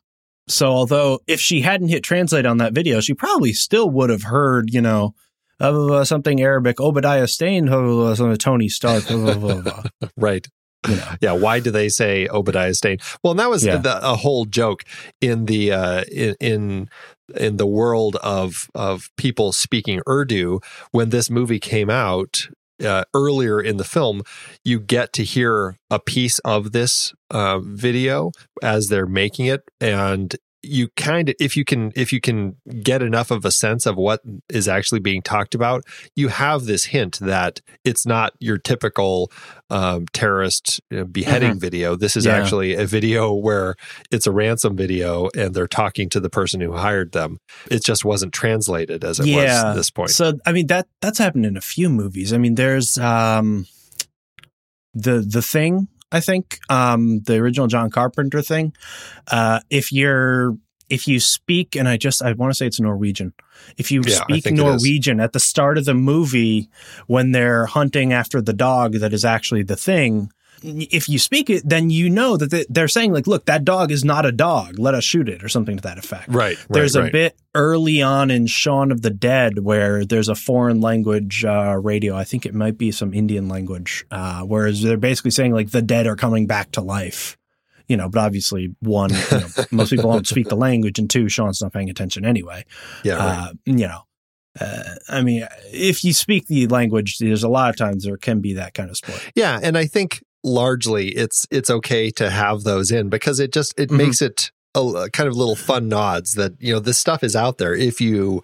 So 0.48 0.68
although 0.68 1.18
if 1.26 1.40
she 1.40 1.62
hadn't 1.62 1.88
hit 1.88 2.02
translate 2.04 2.46
on 2.46 2.58
that 2.58 2.72
video, 2.72 3.00
she 3.00 3.14
probably 3.14 3.52
still 3.52 3.90
would 3.90 4.10
have 4.10 4.22
heard, 4.22 4.72
you 4.72 4.80
know, 4.80 5.14
uh, 5.58 6.04
something 6.04 6.40
Arabic, 6.40 6.78
Obadiah 6.80 7.26
Stane, 7.26 7.68
uh, 7.68 8.14
something 8.14 8.36
Tony 8.36 8.68
Stark, 8.68 9.10
uh, 9.10 9.16
uh, 9.16 9.62
uh, 9.66 9.82
uh, 10.02 10.08
right. 10.16 10.46
You 10.88 10.96
know. 10.96 11.08
Yeah, 11.20 11.32
why 11.32 11.60
do 11.60 11.70
they 11.70 11.88
say 11.88 12.28
Obadiah 12.28 12.74
Stane? 12.74 12.98
Well, 13.22 13.32
and 13.32 13.40
that 13.40 13.50
was 13.50 13.64
Yeah. 13.64 13.78
the, 13.78 13.98
a 14.08 14.16
whole 14.16 14.44
joke 14.44 14.84
in 15.20 15.46
the 15.46 15.72
uh, 15.72 16.04
in, 16.10 16.34
in 16.40 16.88
in 17.36 17.56
the 17.56 17.66
world 17.66 18.16
of 18.22 18.68
of 18.74 19.10
people 19.16 19.52
speaking 19.52 20.00
Urdu 20.08 20.60
when 20.92 21.10
this 21.10 21.30
movie 21.30 21.60
came 21.60 21.90
out. 21.90 22.48
Uh, 22.84 23.04
earlier 23.14 23.58
in 23.58 23.78
the 23.78 23.84
film, 23.84 24.20
you 24.62 24.78
get 24.78 25.10
to 25.14 25.24
hear 25.24 25.78
a 25.90 25.98
piece 25.98 26.38
of 26.40 26.72
this 26.72 27.14
uh, 27.30 27.58
video 27.58 28.32
as 28.62 28.88
they're 28.88 29.06
making 29.06 29.46
it, 29.46 29.62
and 29.80 30.36
you 30.66 30.88
kind 30.96 31.28
of 31.28 31.34
if 31.38 31.56
you 31.56 31.64
can 31.64 31.92
if 31.94 32.12
you 32.12 32.20
can 32.20 32.56
get 32.82 33.02
enough 33.02 33.30
of 33.30 33.44
a 33.44 33.50
sense 33.50 33.86
of 33.86 33.96
what 33.96 34.20
is 34.48 34.68
actually 34.68 35.00
being 35.00 35.22
talked 35.22 35.54
about 35.54 35.84
you 36.14 36.28
have 36.28 36.64
this 36.64 36.86
hint 36.86 37.18
that 37.20 37.60
it's 37.84 38.06
not 38.06 38.32
your 38.40 38.58
typical 38.58 39.30
um, 39.70 40.06
terrorist 40.12 40.80
beheading 41.10 41.50
mm-hmm. 41.50 41.58
video 41.58 41.96
this 41.96 42.16
is 42.16 42.26
yeah. 42.26 42.36
actually 42.36 42.74
a 42.74 42.86
video 42.86 43.32
where 43.32 43.74
it's 44.10 44.26
a 44.26 44.32
ransom 44.32 44.76
video 44.76 45.28
and 45.36 45.54
they're 45.54 45.66
talking 45.66 46.08
to 46.08 46.20
the 46.20 46.30
person 46.30 46.60
who 46.60 46.72
hired 46.72 47.12
them 47.12 47.38
it 47.70 47.84
just 47.84 48.04
wasn't 48.04 48.32
translated 48.32 49.04
as 49.04 49.20
it 49.20 49.26
yeah. 49.26 49.36
was 49.36 49.64
at 49.64 49.74
this 49.74 49.90
point 49.90 50.10
so 50.10 50.34
i 50.46 50.52
mean 50.52 50.66
that 50.66 50.86
that's 51.00 51.18
happened 51.18 51.46
in 51.46 51.56
a 51.56 51.62
few 51.62 51.88
movies 51.88 52.32
i 52.32 52.38
mean 52.38 52.54
there's 52.54 52.98
um 52.98 53.66
the 54.94 55.20
the 55.20 55.42
thing 55.42 55.88
I 56.12 56.20
think, 56.20 56.58
um, 56.68 57.20
the 57.20 57.36
original 57.36 57.66
John 57.66 57.90
Carpenter 57.90 58.42
thing. 58.42 58.72
Uh, 59.30 59.60
if 59.70 59.92
you're 59.92 60.56
if 60.88 61.08
you 61.08 61.18
speak, 61.18 61.74
and 61.74 61.88
I 61.88 61.96
just 61.96 62.22
I 62.22 62.32
want 62.32 62.52
to 62.52 62.56
say 62.56 62.66
it's 62.66 62.80
Norwegian. 62.80 63.32
If 63.76 63.90
you 63.90 64.02
yeah, 64.06 64.22
speak 64.22 64.50
Norwegian 64.52 65.20
at 65.20 65.32
the 65.32 65.40
start 65.40 65.78
of 65.78 65.84
the 65.84 65.94
movie 65.94 66.68
when 67.06 67.32
they're 67.32 67.66
hunting 67.66 68.12
after 68.12 68.40
the 68.40 68.52
dog 68.52 68.94
that 68.94 69.12
is 69.12 69.24
actually 69.24 69.64
the 69.64 69.76
thing, 69.76 70.30
if 70.62 71.08
you 71.08 71.18
speak 71.18 71.50
it, 71.50 71.62
then 71.68 71.90
you 71.90 72.08
know 72.10 72.36
that 72.36 72.66
they're 72.68 72.88
saying 72.88 73.12
like, 73.12 73.26
"Look, 73.26 73.46
that 73.46 73.64
dog 73.64 73.90
is 73.90 74.04
not 74.04 74.26
a 74.26 74.32
dog. 74.32 74.78
Let 74.78 74.94
us 74.94 75.04
shoot 75.04 75.28
it," 75.28 75.42
or 75.42 75.48
something 75.48 75.76
to 75.76 75.82
that 75.82 75.98
effect. 75.98 76.28
Right. 76.28 76.58
There's 76.68 76.96
right, 76.96 77.00
a 77.00 77.04
right. 77.04 77.12
bit 77.12 77.38
early 77.54 78.02
on 78.02 78.30
in 78.30 78.46
Shaun 78.46 78.92
of 78.92 79.02
the 79.02 79.10
Dead 79.10 79.60
where 79.60 80.04
there's 80.04 80.28
a 80.28 80.34
foreign 80.34 80.80
language 80.80 81.44
uh, 81.44 81.78
radio. 81.80 82.16
I 82.16 82.24
think 82.24 82.46
it 82.46 82.54
might 82.54 82.78
be 82.78 82.92
some 82.92 83.14
Indian 83.14 83.48
language, 83.48 84.04
uh, 84.10 84.42
whereas 84.42 84.82
they're 84.82 84.96
basically 84.96 85.30
saying 85.30 85.52
like 85.52 85.70
the 85.70 85.82
dead 85.82 86.06
are 86.06 86.16
coming 86.16 86.46
back 86.46 86.72
to 86.72 86.80
life. 86.80 87.36
You 87.88 87.96
know, 87.96 88.08
but 88.08 88.20
obviously, 88.20 88.74
one, 88.80 89.10
you 89.10 89.38
know, 89.38 89.46
most 89.70 89.90
people 89.90 90.10
don't 90.10 90.26
speak 90.26 90.48
the 90.48 90.56
language, 90.56 90.98
and 90.98 91.08
two, 91.08 91.28
Shaun's 91.28 91.62
not 91.62 91.72
paying 91.72 91.88
attention 91.88 92.24
anyway. 92.24 92.64
Yeah. 93.04 93.14
Right. 93.14 93.48
Uh, 93.48 93.52
you 93.64 93.86
know, 93.86 94.00
uh, 94.60 94.94
I 95.08 95.22
mean, 95.22 95.46
if 95.72 96.04
you 96.04 96.12
speak 96.12 96.46
the 96.46 96.66
language, 96.66 97.18
there's 97.18 97.42
a 97.42 97.48
lot 97.48 97.70
of 97.70 97.76
times 97.76 98.04
there 98.04 98.16
can 98.16 98.40
be 98.40 98.54
that 98.54 98.74
kind 98.74 98.90
of 98.90 98.96
split. 98.96 99.20
Yeah, 99.34 99.58
and 99.62 99.76
I 99.76 99.86
think 99.86 100.22
largely 100.46 101.08
it's 101.08 101.44
it's 101.50 101.68
okay 101.68 102.08
to 102.08 102.30
have 102.30 102.62
those 102.62 102.92
in 102.92 103.08
because 103.08 103.40
it 103.40 103.52
just 103.52 103.74
it 103.76 103.88
mm-hmm. 103.88 103.98
makes 103.98 104.22
it 104.22 104.52
a, 104.76 104.80
a, 104.80 105.10
kind 105.10 105.28
of 105.28 105.36
little 105.36 105.56
fun 105.56 105.88
nods 105.88 106.34
that 106.34 106.52
you 106.60 106.72
know 106.72 106.78
this 106.78 106.98
stuff 106.98 107.24
is 107.24 107.34
out 107.34 107.58
there 107.58 107.74
if 107.74 108.00
you 108.00 108.42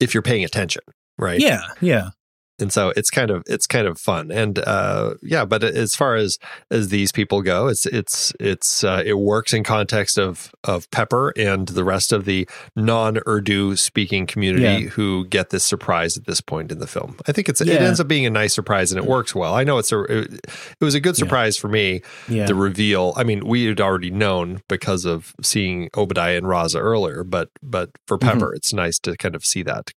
if 0.00 0.14
you're 0.14 0.22
paying 0.22 0.42
attention 0.42 0.80
right 1.18 1.40
yeah 1.40 1.62
yeah 1.82 2.10
and 2.58 2.72
so 2.72 2.92
it's 2.96 3.10
kind 3.10 3.30
of 3.30 3.42
it's 3.46 3.66
kind 3.66 3.86
of 3.86 3.98
fun 3.98 4.30
and 4.30 4.58
uh 4.60 5.14
yeah 5.22 5.44
but 5.44 5.64
as 5.64 5.94
far 5.94 6.14
as 6.14 6.38
as 6.70 6.88
these 6.88 7.10
people 7.10 7.42
go 7.42 7.66
it's 7.66 7.86
it's 7.86 8.32
it's 8.38 8.84
uh, 8.84 9.02
it 9.04 9.14
works 9.14 9.52
in 9.52 9.64
context 9.64 10.18
of 10.18 10.52
of 10.64 10.90
pepper 10.90 11.32
and 11.36 11.68
the 11.68 11.84
rest 11.84 12.12
of 12.12 12.24
the 12.24 12.48
non 12.76 13.18
urdu 13.26 13.76
speaking 13.76 14.26
community 14.26 14.84
yeah. 14.84 14.90
who 14.90 15.26
get 15.26 15.50
this 15.50 15.64
surprise 15.64 16.16
at 16.16 16.26
this 16.26 16.40
point 16.40 16.70
in 16.70 16.78
the 16.78 16.86
film 16.86 17.16
i 17.26 17.32
think 17.32 17.48
it's 17.48 17.60
yeah. 17.60 17.74
it 17.74 17.82
ends 17.82 18.00
up 18.00 18.08
being 18.08 18.26
a 18.26 18.30
nice 18.30 18.54
surprise 18.54 18.92
and 18.92 19.02
it 19.02 19.08
works 19.08 19.34
well 19.34 19.54
i 19.54 19.64
know 19.64 19.78
it's 19.78 19.92
a 19.92 20.02
it, 20.04 20.34
it 20.34 20.84
was 20.84 20.94
a 20.94 21.00
good 21.00 21.16
surprise 21.16 21.56
yeah. 21.56 21.60
for 21.60 21.68
me 21.68 22.02
the 22.28 22.54
reveal 22.54 23.12
i 23.16 23.24
mean 23.24 23.46
we 23.46 23.64
had 23.64 23.80
already 23.80 24.10
known 24.10 24.62
because 24.68 25.04
of 25.04 25.34
seeing 25.42 25.90
obadiah 25.96 26.36
and 26.36 26.46
raza 26.46 26.80
earlier 26.80 27.24
but 27.24 27.50
but 27.62 27.90
for 28.06 28.18
mm-hmm. 28.18 28.28
pepper 28.28 28.46
mm-hmm. 28.46 28.56
it's 28.56 28.72
nice 28.72 28.98
to 28.98 29.16
kind 29.16 29.34
of 29.34 29.44
see 29.44 29.62
that 29.62 29.90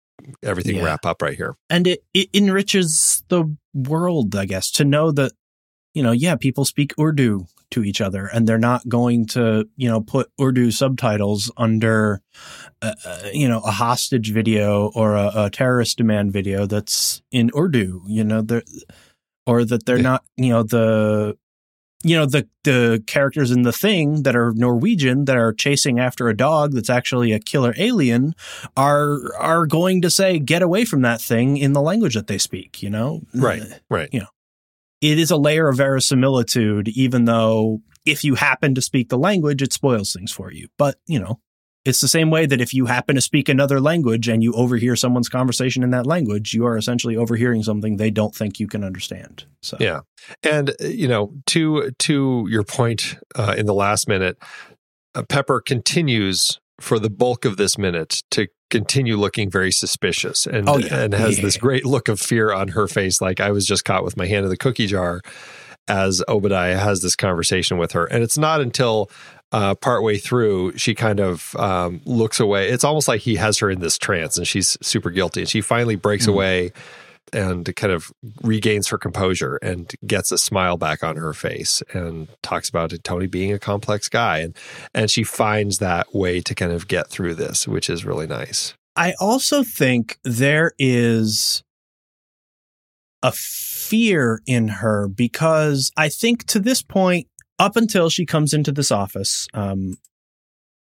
everything 0.43 0.77
yeah. 0.77 0.83
wrap 0.83 1.05
up 1.05 1.21
right 1.21 1.35
here. 1.35 1.55
And 1.69 1.87
it, 1.87 2.03
it 2.13 2.29
enriches 2.33 3.23
the 3.29 3.55
world, 3.73 4.35
I 4.35 4.45
guess, 4.45 4.71
to 4.71 4.85
know 4.85 5.11
that, 5.11 5.31
you 5.93 6.03
know, 6.03 6.11
yeah, 6.11 6.35
people 6.35 6.65
speak 6.65 6.93
Urdu 6.99 7.45
to 7.71 7.83
each 7.83 7.99
other 8.01 8.27
and 8.27 8.47
they're 8.47 8.57
not 8.57 8.87
going 8.87 9.25
to, 9.25 9.67
you 9.75 9.89
know, 9.89 10.01
put 10.01 10.29
Urdu 10.39 10.71
subtitles 10.71 11.51
under, 11.57 12.21
uh, 12.81 12.93
uh, 13.05 13.29
you 13.33 13.47
know, 13.47 13.59
a 13.59 13.71
hostage 13.71 14.31
video 14.31 14.91
or 14.95 15.15
a, 15.15 15.31
a, 15.35 15.49
terrorist 15.49 15.97
demand 15.97 16.31
video 16.31 16.65
that's 16.65 17.21
in 17.31 17.51
Urdu, 17.57 18.03
you 18.07 18.23
know, 18.23 18.45
or 19.45 19.65
that 19.65 19.85
they're 19.85 19.97
yeah. 19.97 20.03
not, 20.03 20.23
you 20.37 20.49
know, 20.49 20.63
the 20.63 21.37
you 22.07 22.15
know 22.15 22.25
the 22.25 22.47
the 22.63 23.03
characters 23.07 23.51
in 23.51 23.63
the 23.63 23.71
thing 23.71 24.23
that 24.23 24.35
are 24.35 24.53
Norwegian 24.55 25.25
that 25.25 25.37
are 25.37 25.53
chasing 25.53 25.99
after 25.99 26.27
a 26.27 26.35
dog 26.35 26.73
that's 26.73 26.89
actually 26.89 27.31
a 27.31 27.39
killer 27.39 27.73
alien 27.77 28.35
are 28.75 29.35
are 29.37 29.65
going 29.65 30.01
to 30.01 30.09
say 30.09 30.39
get 30.39 30.61
away 30.61 30.85
from 30.85 31.01
that 31.01 31.21
thing 31.21 31.57
in 31.57 31.73
the 31.73 31.81
language 31.81 32.15
that 32.15 32.27
they 32.27 32.37
speak 32.37 32.81
you 32.81 32.89
know? 32.89 33.21
Right 33.33 33.61
uh, 33.61 33.75
right. 33.89 34.09
you 34.11 34.21
know 34.21 34.27
it 35.01 35.19
is 35.19 35.31
a 35.31 35.37
layer 35.37 35.67
of 35.67 35.77
verisimilitude 35.77 36.87
even 36.89 37.25
though 37.25 37.81
if 38.05 38.23
you 38.23 38.35
happen 38.35 38.73
to 38.75 38.81
speak 38.81 39.09
the 39.09 39.17
language 39.17 39.61
it 39.61 39.73
spoils 39.73 40.13
things 40.13 40.31
for 40.31 40.51
you. 40.51 40.67
But 40.77 40.95
you 41.05 41.19
know 41.19 41.39
it's 41.87 42.01
the 42.01 42.07
same 42.09 42.29
way 42.29 42.45
that 42.45 42.59
if 42.59 42.73
you 42.73 42.85
happen 42.85 43.15
to 43.15 43.21
speak 43.21 43.47
another 43.47 43.79
language 43.79 44.27
and 44.27 44.43
you 44.43 44.53
overhear 44.53 44.97
someone's 44.97 45.29
conversation 45.29 45.83
in 45.83 45.91
that 45.91 46.05
language, 46.05 46.53
you 46.53 46.65
are 46.65 46.77
essentially 46.77 47.15
overhearing 47.15 47.63
something 47.63 47.95
they 47.95 48.11
don't 48.11 48.35
think 48.35 48.59
you 48.59 48.67
can 48.67 48.83
understand. 48.83 49.45
So 49.61 49.77
yeah, 49.79 50.01
and 50.43 50.71
uh, 50.71 50.73
you 50.85 51.07
know, 51.07 51.33
to 51.47 51.91
to 51.91 52.45
your 52.49 52.63
point 52.63 53.17
uh, 53.35 53.55
in 53.57 53.67
the 53.67 53.73
last 53.73 54.09
minute, 54.09 54.37
uh, 55.15 55.23
Pepper 55.23 55.61
continues 55.61 56.59
for 56.81 56.99
the 56.99 57.09
bulk 57.09 57.45
of 57.45 57.55
this 57.55 57.77
minute 57.77 58.21
to 58.31 58.47
continue 58.69 59.15
looking 59.15 59.49
very 59.49 59.71
suspicious 59.71 60.45
and 60.45 60.67
oh, 60.67 60.77
yeah. 60.77 61.03
and 61.03 61.13
has 61.13 61.37
yeah. 61.37 61.43
this 61.43 61.55
great 61.55 61.85
look 61.85 62.09
of 62.09 62.19
fear 62.19 62.51
on 62.51 62.67
her 62.69 62.89
face, 62.89 63.21
like 63.21 63.39
I 63.39 63.51
was 63.51 63.65
just 63.65 63.85
caught 63.85 64.03
with 64.03 64.17
my 64.17 64.27
hand 64.27 64.43
in 64.43 64.49
the 64.49 64.57
cookie 64.57 64.87
jar 64.87 65.21
as 65.87 66.21
Obadiah 66.27 66.77
has 66.77 67.01
this 67.01 67.15
conversation 67.15 67.77
with 67.77 67.93
her. 67.93 68.05
And 68.05 68.23
it's 68.23 68.37
not 68.37 68.59
until 68.59 69.09
uh, 69.51 69.75
partway 69.75 70.17
through, 70.17 70.77
she 70.77 70.93
kind 70.93 71.19
of 71.19 71.55
um, 71.55 72.01
looks 72.05 72.39
away. 72.39 72.69
It's 72.69 72.83
almost 72.83 73.07
like 73.07 73.21
he 73.21 73.35
has 73.35 73.59
her 73.59 73.69
in 73.69 73.79
this 73.79 73.97
trance 73.97 74.37
and 74.37 74.47
she's 74.47 74.77
super 74.81 75.09
guilty. 75.09 75.41
And 75.41 75.49
she 75.49 75.61
finally 75.61 75.95
breaks 75.95 76.23
mm-hmm. 76.23 76.33
away 76.33 76.71
and 77.33 77.73
kind 77.75 77.91
of 77.91 78.11
regains 78.41 78.87
her 78.87 78.97
composure 78.97 79.57
and 79.61 79.93
gets 80.05 80.31
a 80.31 80.37
smile 80.37 80.77
back 80.77 81.03
on 81.03 81.17
her 81.17 81.33
face 81.33 81.83
and 81.93 82.27
talks 82.41 82.69
about 82.69 82.93
Tony 83.03 83.27
being 83.27 83.51
a 83.51 83.59
complex 83.59 84.07
guy. 84.09 84.39
And, 84.39 84.55
and 84.93 85.11
she 85.11 85.23
finds 85.23 85.79
that 85.79 86.13
way 86.13 86.41
to 86.41 86.55
kind 86.55 86.71
of 86.71 86.87
get 86.87 87.07
through 87.07 87.35
this, 87.35 87.67
which 87.67 87.89
is 87.89 88.05
really 88.05 88.27
nice. 88.27 88.73
I 88.95 89.13
also 89.19 89.63
think 89.63 90.17
there 90.23 90.71
is 90.79 91.63
a 93.21 93.31
fear 93.31 94.41
in 94.45 94.67
her 94.67 95.07
because 95.07 95.91
I 95.97 96.09
think 96.09 96.45
to 96.47 96.59
this 96.59 96.81
point, 96.81 97.27
up 97.59 97.75
until 97.75 98.09
she 98.09 98.25
comes 98.25 98.53
into 98.53 98.71
this 98.71 98.91
office, 98.91 99.47
um, 99.53 99.97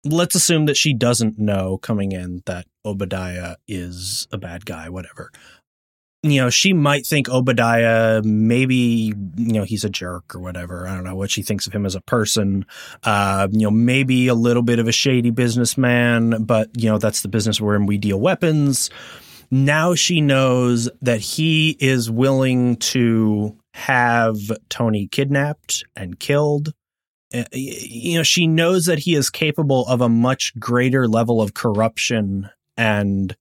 let's 0.04 0.36
assume 0.36 0.66
that 0.68 0.78
she 0.78 0.94
doesn't 0.94 1.40
know 1.40 1.78
coming 1.78 2.12
in 2.12 2.44
that 2.46 2.66
Obadiah 2.86 3.56
is 3.68 4.28
a 4.32 4.38
bad 4.38 4.66
guy, 4.66 4.90
whatever. 4.90 5.32
You 6.22 6.42
know, 6.42 6.50
she 6.50 6.74
might 6.74 7.06
think 7.06 7.30
Obadiah, 7.30 8.22
maybe, 8.24 9.14
you 9.36 9.54
know, 9.54 9.64
he's 9.64 9.84
a 9.84 9.90
jerk 9.90 10.34
or 10.34 10.40
whatever. 10.40 10.88
I 10.88 10.96
don't 10.96 11.04
know 11.04 11.16
what 11.16 11.30
she 11.30 11.44
thinks 11.44 11.68
of 11.68 11.74
him 11.74 11.86
as 11.86 11.94
a 11.94 12.02
person. 12.02 12.66
Uh, 13.04 13.48
you 13.52 13.62
know, 13.62 13.72
maybe 13.72 14.28
a 14.28 14.34
little 14.34 14.64
bit 14.64 14.80
of 14.80 14.88
a 14.88 14.92
shady 14.92 15.30
businessman, 15.30 16.44
but, 16.44 16.70
you 16.76 16.90
know, 16.90 16.98
that's 16.98 17.22
the 17.22 17.28
business 17.28 17.62
wherein 17.62 17.86
we 17.86 18.00
deal 18.00 18.20
weapons. 18.20 18.90
Now 19.52 19.94
she 19.94 20.20
knows 20.22 20.90
that 21.04 21.20
he 21.20 21.78
is 21.80 22.10
willing 22.10 22.78
to 22.78 23.56
have 23.76 24.38
Tony 24.70 25.06
kidnapped 25.06 25.84
and 25.98 26.18
killed. 26.18 26.74
Uh, 27.34 27.44
you 27.52 28.18
know, 28.18 28.24
she 28.24 28.48
knows 28.48 28.86
that 28.86 29.00
he 29.00 29.16
is 29.16 29.30
capable 29.30 29.86
of 29.88 30.00
a 30.00 30.08
much 30.08 30.58
greater 30.58 31.10
level 31.10 31.42
of 31.42 31.54
corruption 31.54 32.50
and 32.78 33.36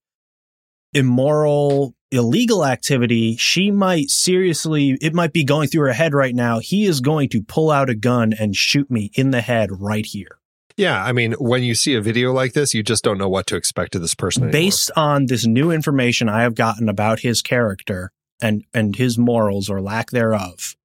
immoral, 0.93 1.95
illegal 2.11 2.65
activity. 2.65 3.37
She 3.37 3.71
might 3.71 4.09
seriously, 4.09 4.97
it 5.01 5.13
might 5.13 5.31
be 5.31 5.45
going 5.45 5.69
through 5.69 5.87
her 5.87 5.93
head 5.93 6.13
right 6.13 6.35
now. 6.35 6.59
He 6.59 6.83
is 6.83 6.99
going 6.99 7.29
to 7.29 7.41
pull 7.41 7.71
out 7.71 7.89
a 7.89 7.95
gun 7.95 8.33
and 8.37 8.53
shoot 8.57 8.91
me 8.91 9.11
in 9.13 9.31
the 9.31 9.41
head 9.41 9.69
right 9.71 10.05
here. 10.05 10.39
Yeah, 10.75 11.01
I 11.01 11.13
mean, 11.13 11.31
when 11.39 11.63
you 11.63 11.75
see 11.75 11.95
a 11.95 12.01
video 12.01 12.33
like 12.33 12.51
this, 12.51 12.73
you 12.73 12.83
just 12.83 13.05
don't 13.05 13.17
know 13.17 13.29
what 13.29 13.47
to 13.47 13.55
expect 13.55 13.95
of 13.95 14.01
this 14.01 14.15
person. 14.15 14.43
Anymore. 14.43 14.51
Based 14.51 14.91
on 14.97 15.27
this 15.27 15.45
new 15.45 15.71
information 15.71 16.27
I 16.27 16.41
have 16.41 16.55
gotten 16.55 16.89
about 16.89 17.21
his 17.21 17.41
character, 17.41 18.11
and 18.41 18.63
and 18.73 18.95
his 18.95 19.17
morals 19.17 19.69
or 19.69 19.81
lack 19.81 20.11
thereof, 20.11 20.75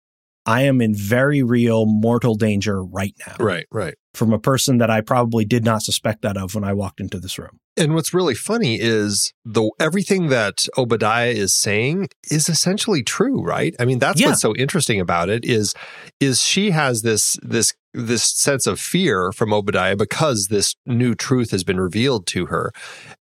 I 0.46 0.62
am 0.62 0.80
in 0.80 0.94
very 0.94 1.42
real 1.42 1.86
mortal 1.86 2.34
danger 2.34 2.82
right 2.82 3.14
now. 3.26 3.36
Right, 3.38 3.66
right. 3.70 3.94
From 4.14 4.32
a 4.32 4.38
person 4.38 4.78
that 4.78 4.90
I 4.90 5.00
probably 5.00 5.44
did 5.44 5.64
not 5.64 5.82
suspect 5.82 6.22
that 6.22 6.36
of 6.36 6.54
when 6.54 6.64
I 6.64 6.72
walked 6.72 7.00
into 7.00 7.18
this 7.18 7.38
room. 7.38 7.60
And 7.76 7.94
what's 7.94 8.12
really 8.12 8.34
funny 8.34 8.78
is 8.80 9.32
the 9.44 9.70
everything 9.78 10.28
that 10.28 10.66
Obadiah 10.76 11.30
is 11.30 11.54
saying 11.54 12.08
is 12.30 12.48
essentially 12.48 13.02
true, 13.02 13.42
right? 13.42 13.74
I 13.78 13.84
mean, 13.84 13.98
that's 14.00 14.20
yeah. 14.20 14.28
what's 14.28 14.40
so 14.40 14.54
interesting 14.56 15.00
about 15.00 15.28
it 15.28 15.44
is 15.44 15.74
is 16.18 16.42
she 16.42 16.70
has 16.70 17.02
this 17.02 17.38
this 17.42 17.72
this 17.92 18.24
sense 18.24 18.66
of 18.66 18.80
fear 18.80 19.32
from 19.32 19.52
Obadiah 19.52 19.96
because 19.96 20.46
this 20.46 20.74
new 20.86 21.14
truth 21.14 21.50
has 21.50 21.64
been 21.64 21.80
revealed 21.80 22.26
to 22.28 22.46
her. 22.46 22.72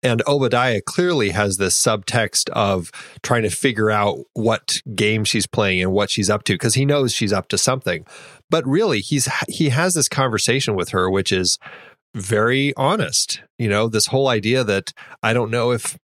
And 0.03 0.23
Obadiah 0.27 0.81
clearly 0.81 1.29
has 1.29 1.57
this 1.57 1.79
subtext 1.79 2.49
of 2.49 2.91
trying 3.21 3.43
to 3.43 3.49
figure 3.49 3.91
out 3.91 4.19
what 4.33 4.81
game 4.95 5.23
she's 5.23 5.45
playing 5.45 5.81
and 5.81 5.91
what 5.91 6.09
she's 6.09 6.29
up 6.29 6.43
to 6.45 6.53
because 6.53 6.73
he 6.73 6.85
knows 6.85 7.13
she's 7.13 7.33
up 7.33 7.47
to 7.49 7.57
something. 7.57 8.05
But 8.49 8.65
really, 8.65 8.99
he's 9.01 9.29
he 9.47 9.69
has 9.69 9.93
this 9.93 10.09
conversation 10.09 10.75
with 10.75 10.89
her, 10.89 11.09
which 11.09 11.31
is 11.31 11.59
very 12.15 12.73
honest. 12.75 13.41
You 13.59 13.69
know, 13.69 13.87
this 13.87 14.07
whole 14.07 14.27
idea 14.27 14.63
that 14.63 14.91
I 15.21 15.33
don't 15.33 15.51
know 15.51 15.71
if 15.71 15.97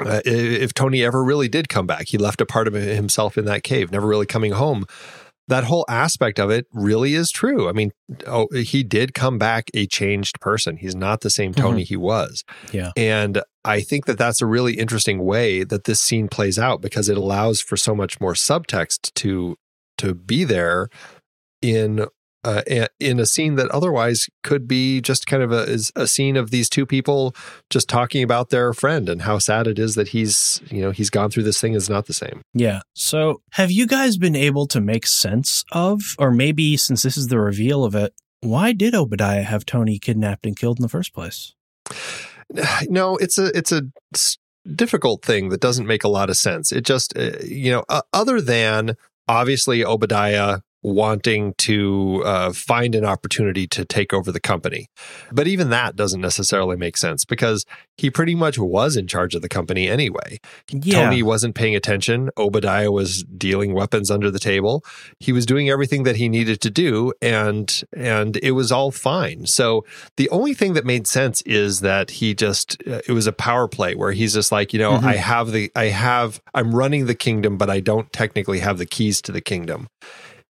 uh, 0.00 0.20
if 0.24 0.74
Tony 0.74 1.02
ever 1.04 1.22
really 1.24 1.48
did 1.48 1.68
come 1.68 1.86
back. 1.86 2.08
He 2.08 2.18
left 2.18 2.40
a 2.40 2.46
part 2.46 2.68
of 2.68 2.74
himself 2.74 3.38
in 3.38 3.44
that 3.46 3.62
cave, 3.62 3.90
never 3.90 4.06
really 4.06 4.26
coming 4.26 4.52
home. 4.52 4.84
That 5.48 5.64
whole 5.64 5.84
aspect 5.88 6.38
of 6.38 6.50
it 6.50 6.66
really 6.72 7.14
is 7.14 7.30
true. 7.30 7.68
I 7.68 7.72
mean, 7.72 7.92
oh, 8.26 8.48
he 8.54 8.82
did 8.82 9.12
come 9.12 9.38
back 9.38 9.70
a 9.74 9.86
changed 9.86 10.40
person. 10.40 10.78
He's 10.78 10.94
not 10.94 11.20
the 11.20 11.30
same 11.30 11.52
Tony 11.52 11.82
mm-hmm. 11.82 11.88
he 11.88 11.96
was. 11.96 12.44
Yeah. 12.72 12.92
And 12.96 13.42
I 13.64 13.80
think 13.80 14.06
that 14.06 14.16
that's 14.16 14.40
a 14.40 14.46
really 14.46 14.74
interesting 14.74 15.22
way 15.22 15.64
that 15.64 15.84
this 15.84 16.00
scene 16.00 16.28
plays 16.28 16.58
out 16.58 16.80
because 16.80 17.08
it 17.08 17.18
allows 17.18 17.60
for 17.60 17.76
so 17.76 17.94
much 17.94 18.20
more 18.20 18.34
subtext 18.34 19.12
to 19.14 19.56
to 19.98 20.14
be 20.14 20.44
there 20.44 20.88
in 21.62 22.06
uh, 22.44 22.86
in 23.00 23.18
a 23.18 23.26
scene 23.26 23.54
that 23.56 23.70
otherwise 23.70 24.28
could 24.42 24.68
be 24.68 25.00
just 25.00 25.26
kind 25.26 25.42
of 25.42 25.52
a, 25.52 25.78
a 25.96 26.06
scene 26.06 26.36
of 26.36 26.50
these 26.50 26.68
two 26.68 26.86
people 26.86 27.34
just 27.70 27.88
talking 27.88 28.22
about 28.22 28.50
their 28.50 28.72
friend 28.72 29.08
and 29.08 29.22
how 29.22 29.38
sad 29.38 29.66
it 29.66 29.78
is 29.78 29.94
that 29.94 30.08
he's 30.08 30.60
you 30.70 30.80
know 30.80 30.90
he's 30.90 31.10
gone 31.10 31.30
through 31.30 31.42
this 31.42 31.60
thing 31.60 31.74
is 31.74 31.88
not 31.88 32.06
the 32.06 32.12
same. 32.12 32.42
Yeah. 32.52 32.82
So 32.94 33.42
have 33.52 33.70
you 33.70 33.86
guys 33.86 34.16
been 34.18 34.36
able 34.36 34.66
to 34.68 34.80
make 34.80 35.06
sense 35.06 35.64
of 35.72 36.14
or 36.18 36.30
maybe 36.30 36.76
since 36.76 37.02
this 37.02 37.16
is 37.16 37.28
the 37.28 37.38
reveal 37.38 37.84
of 37.84 37.94
it 37.94 38.12
why 38.40 38.72
did 38.72 38.94
obadiah 38.94 39.42
have 39.42 39.64
tony 39.64 39.98
kidnapped 39.98 40.44
and 40.44 40.56
killed 40.56 40.78
in 40.78 40.82
the 40.82 40.88
first 40.88 41.14
place? 41.14 41.54
No 42.88 43.16
it's 43.16 43.38
a 43.38 43.46
it's 43.56 43.72
a 43.72 43.82
difficult 44.70 45.24
thing 45.24 45.48
that 45.48 45.60
doesn't 45.60 45.86
make 45.86 46.04
a 46.04 46.08
lot 46.08 46.28
of 46.30 46.36
sense. 46.36 46.72
It 46.72 46.84
just 46.84 47.16
uh, 47.16 47.32
you 47.42 47.72
know 47.72 47.84
uh, 47.88 48.02
other 48.12 48.40
than 48.40 48.96
obviously 49.28 49.84
obadiah 49.84 50.58
wanting 50.84 51.54
to 51.54 52.22
uh, 52.26 52.52
find 52.52 52.94
an 52.94 53.06
opportunity 53.06 53.66
to 53.66 53.86
take 53.86 54.12
over 54.12 54.30
the 54.30 54.38
company. 54.38 54.86
But 55.32 55.48
even 55.48 55.70
that 55.70 55.96
doesn't 55.96 56.20
necessarily 56.20 56.76
make 56.76 56.98
sense 56.98 57.24
because 57.24 57.64
he 57.96 58.10
pretty 58.10 58.34
much 58.34 58.58
was 58.58 58.94
in 58.94 59.06
charge 59.06 59.34
of 59.34 59.40
the 59.40 59.48
company 59.48 59.88
anyway. 59.88 60.38
Yeah. 60.70 61.04
Tony 61.04 61.22
wasn't 61.22 61.54
paying 61.54 61.74
attention. 61.74 62.28
Obadiah 62.36 62.92
was 62.92 63.24
dealing 63.24 63.72
weapons 63.72 64.10
under 64.10 64.30
the 64.30 64.38
table. 64.38 64.84
He 65.18 65.32
was 65.32 65.46
doing 65.46 65.70
everything 65.70 66.02
that 66.02 66.16
he 66.16 66.28
needed 66.28 66.60
to 66.60 66.70
do 66.70 67.14
and 67.22 67.82
and 67.96 68.36
it 68.42 68.50
was 68.50 68.70
all 68.70 68.90
fine. 68.90 69.46
So 69.46 69.86
the 70.18 70.28
only 70.28 70.52
thing 70.52 70.74
that 70.74 70.84
made 70.84 71.06
sense 71.06 71.40
is 71.42 71.80
that 71.80 72.10
he 72.10 72.34
just 72.34 72.76
uh, 72.86 73.00
it 73.08 73.12
was 73.12 73.26
a 73.26 73.32
power 73.32 73.68
play 73.68 73.94
where 73.94 74.12
he's 74.12 74.34
just 74.34 74.52
like, 74.52 74.74
you 74.74 74.78
know, 74.78 74.92
mm-hmm. 74.92 75.06
I 75.06 75.16
have 75.16 75.50
the 75.50 75.72
I 75.74 75.86
have 75.86 76.42
I'm 76.52 76.74
running 76.74 77.06
the 77.06 77.14
kingdom 77.14 77.56
but 77.56 77.70
I 77.70 77.80
don't 77.80 78.12
technically 78.12 78.58
have 78.58 78.76
the 78.76 78.86
keys 78.86 79.22
to 79.22 79.32
the 79.32 79.40
kingdom 79.40 79.88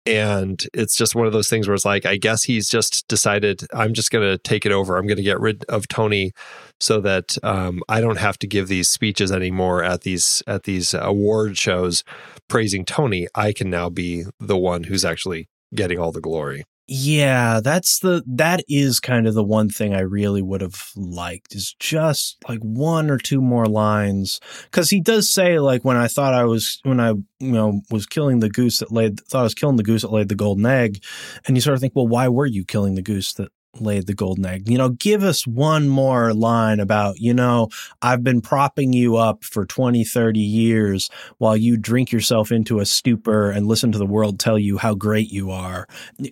and 0.06 0.66
it's 0.72 0.96
just 0.96 1.14
one 1.14 1.26
of 1.26 1.32
those 1.32 1.48
things 1.48 1.66
where 1.66 1.74
it's 1.74 1.84
like 1.84 2.06
i 2.06 2.16
guess 2.16 2.44
he's 2.44 2.68
just 2.68 3.06
decided 3.08 3.66
i'm 3.72 3.92
just 3.92 4.10
going 4.10 4.26
to 4.26 4.38
take 4.38 4.64
it 4.64 4.72
over. 4.72 4.96
I'm 4.96 5.06
going 5.06 5.16
to 5.16 5.22
get 5.22 5.40
rid 5.40 5.64
of 5.68 5.88
tony 5.88 6.32
so 6.80 7.00
that 7.00 7.36
um, 7.42 7.82
i 7.88 8.00
don't 8.00 8.18
have 8.18 8.38
to 8.38 8.46
give 8.46 8.68
these 8.68 8.88
speeches 8.88 9.32
anymore 9.32 9.82
at 9.82 10.02
these 10.02 10.42
at 10.46 10.64
these 10.64 10.94
award 10.94 11.58
shows 11.58 12.04
praising 12.48 12.84
tony. 12.84 13.26
I 13.34 13.52
can 13.52 13.70
now 13.70 13.90
be 13.90 14.24
the 14.38 14.56
one 14.56 14.84
who's 14.84 15.04
actually 15.04 15.48
getting 15.74 15.98
all 15.98 16.12
the 16.12 16.20
glory 16.20 16.64
yeah, 16.88 17.58
that's 17.60 17.98
the 17.98 18.22
that 18.28 18.62
is 18.68 19.00
kind 19.00 19.26
of 19.26 19.34
the 19.34 19.42
one 19.42 19.68
thing 19.68 19.92
I 19.92 20.00
really 20.00 20.40
would 20.40 20.60
have 20.60 20.92
liked 20.94 21.54
is 21.56 21.74
just 21.80 22.36
like 22.48 22.60
one 22.60 23.10
or 23.10 23.18
two 23.18 23.40
more 23.40 23.66
lines. 23.66 24.40
Cuz 24.70 24.88
he 24.90 25.00
does 25.00 25.28
say 25.28 25.58
like 25.58 25.84
when 25.84 25.96
I 25.96 26.06
thought 26.06 26.32
I 26.32 26.44
was 26.44 26.78
when 26.84 27.00
I 27.00 27.10
you 27.10 27.24
know 27.52 27.80
was 27.90 28.06
killing 28.06 28.38
the 28.38 28.48
goose 28.48 28.78
that 28.78 28.92
laid 28.92 29.20
thought 29.20 29.40
I 29.40 29.42
was 29.42 29.54
killing 29.54 29.76
the 29.76 29.82
goose 29.82 30.02
that 30.02 30.12
laid 30.12 30.28
the 30.28 30.36
golden 30.36 30.64
egg 30.66 31.02
and 31.46 31.56
you 31.56 31.60
sort 31.60 31.74
of 31.74 31.80
think 31.80 31.94
well 31.96 32.06
why 32.06 32.28
were 32.28 32.46
you 32.46 32.64
killing 32.64 32.94
the 32.94 33.02
goose 33.02 33.32
that 33.34 33.50
laid 33.80 34.06
the 34.06 34.14
golden 34.14 34.46
egg. 34.46 34.68
You 34.68 34.78
know, 34.78 34.90
give 34.90 35.22
us 35.22 35.46
one 35.46 35.88
more 35.88 36.32
line 36.34 36.80
about, 36.80 37.18
you 37.18 37.34
know, 37.34 37.68
I've 38.02 38.22
been 38.22 38.40
propping 38.40 38.92
you 38.92 39.16
up 39.16 39.44
for 39.44 39.66
20, 39.66 40.04
30 40.04 40.40
years 40.40 41.10
while 41.38 41.56
you 41.56 41.76
drink 41.76 42.12
yourself 42.12 42.52
into 42.52 42.80
a 42.80 42.86
stupor 42.86 43.50
and 43.50 43.66
listen 43.66 43.92
to 43.92 43.98
the 43.98 44.06
world 44.06 44.38
tell 44.38 44.58
you 44.58 44.78
how 44.78 44.94
great 44.94 45.30
you 45.30 45.50
are. 45.50 45.86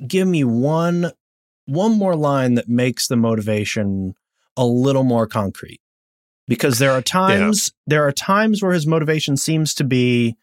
Give 0.06 0.28
me 0.28 0.44
one 0.44 1.12
one 1.66 1.96
more 1.96 2.14
line 2.14 2.54
that 2.54 2.68
makes 2.68 3.08
the 3.08 3.16
motivation 3.16 4.14
a 4.56 4.66
little 4.66 5.04
more 5.04 5.26
concrete. 5.26 5.80
Because 6.46 6.78
there 6.78 6.92
are 6.92 7.02
times 7.02 7.72
yeah. 7.72 7.82
there 7.86 8.06
are 8.06 8.12
times 8.12 8.62
where 8.62 8.72
his 8.72 8.86
motivation 8.86 9.36
seems 9.36 9.74
to 9.74 9.84
be 9.84 10.36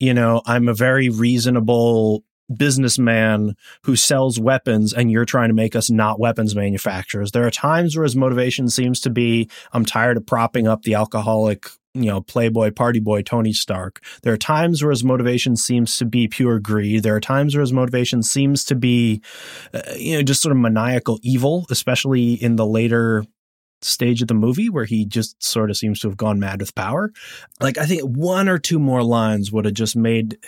you 0.00 0.12
know, 0.12 0.42
I'm 0.44 0.68
a 0.68 0.74
very 0.74 1.08
reasonable 1.08 2.24
businessman 2.54 3.56
who 3.84 3.96
sells 3.96 4.38
weapons 4.38 4.92
and 4.92 5.10
you're 5.10 5.24
trying 5.24 5.48
to 5.48 5.54
make 5.54 5.74
us 5.74 5.90
not 5.90 6.20
weapons 6.20 6.54
manufacturers. 6.54 7.32
There 7.32 7.46
are 7.46 7.50
times 7.50 7.96
where 7.96 8.04
his 8.04 8.16
motivation 8.16 8.68
seems 8.68 9.00
to 9.00 9.10
be 9.10 9.48
I'm 9.72 9.84
tired 9.84 10.16
of 10.16 10.26
propping 10.26 10.66
up 10.66 10.82
the 10.82 10.94
alcoholic, 10.94 11.66
you 11.94 12.06
know, 12.06 12.20
playboy 12.20 12.72
party 12.72 13.00
boy 13.00 13.22
Tony 13.22 13.52
Stark. 13.52 14.02
There 14.22 14.32
are 14.32 14.38
times 14.38 14.82
where 14.82 14.90
his 14.90 15.04
motivation 15.04 15.56
seems 15.56 15.96
to 15.98 16.04
be 16.04 16.28
pure 16.28 16.58
greed. 16.58 17.02
There 17.02 17.16
are 17.16 17.20
times 17.20 17.54
where 17.54 17.62
his 17.62 17.72
motivation 17.72 18.22
seems 18.22 18.64
to 18.66 18.74
be 18.74 19.22
uh, 19.72 19.80
you 19.96 20.16
know 20.16 20.22
just 20.22 20.42
sort 20.42 20.52
of 20.52 20.58
maniacal 20.58 21.18
evil, 21.22 21.66
especially 21.70 22.34
in 22.34 22.56
the 22.56 22.66
later 22.66 23.24
stage 23.84 24.22
of 24.22 24.28
the 24.28 24.34
movie 24.34 24.68
where 24.68 24.84
he 24.84 25.04
just 25.04 25.42
sort 25.42 25.70
of 25.70 25.76
seems 25.76 26.00
to 26.00 26.08
have 26.08 26.16
gone 26.16 26.38
mad 26.38 26.60
with 26.60 26.74
power. 26.74 27.12
Like 27.60 27.78
I 27.78 27.86
think 27.86 28.02
one 28.02 28.48
or 28.48 28.58
two 28.58 28.78
more 28.78 29.02
lines 29.02 29.52
would 29.52 29.64
have 29.64 29.74
just 29.74 29.96
made 29.96 30.38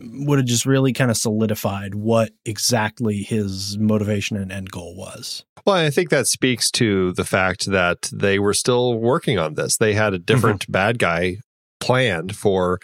would 0.00 0.38
have 0.38 0.46
just 0.46 0.66
really 0.66 0.92
kind 0.92 1.10
of 1.10 1.16
solidified 1.16 1.94
what 1.94 2.32
exactly 2.44 3.22
his 3.22 3.78
motivation 3.78 4.36
and 4.36 4.52
end 4.52 4.70
goal 4.70 4.96
was. 4.96 5.44
Well, 5.64 5.76
I 5.76 5.90
think 5.90 6.10
that 6.10 6.26
speaks 6.26 6.70
to 6.72 7.12
the 7.12 7.24
fact 7.24 7.66
that 7.66 8.08
they 8.12 8.38
were 8.38 8.54
still 8.54 8.94
working 8.94 9.38
on 9.38 9.54
this. 9.54 9.76
They 9.76 9.94
had 9.94 10.14
a 10.14 10.18
different 10.18 10.62
mm-hmm. 10.62 10.72
bad 10.72 10.98
guy 10.98 11.38
planned 11.80 12.36
for 12.36 12.78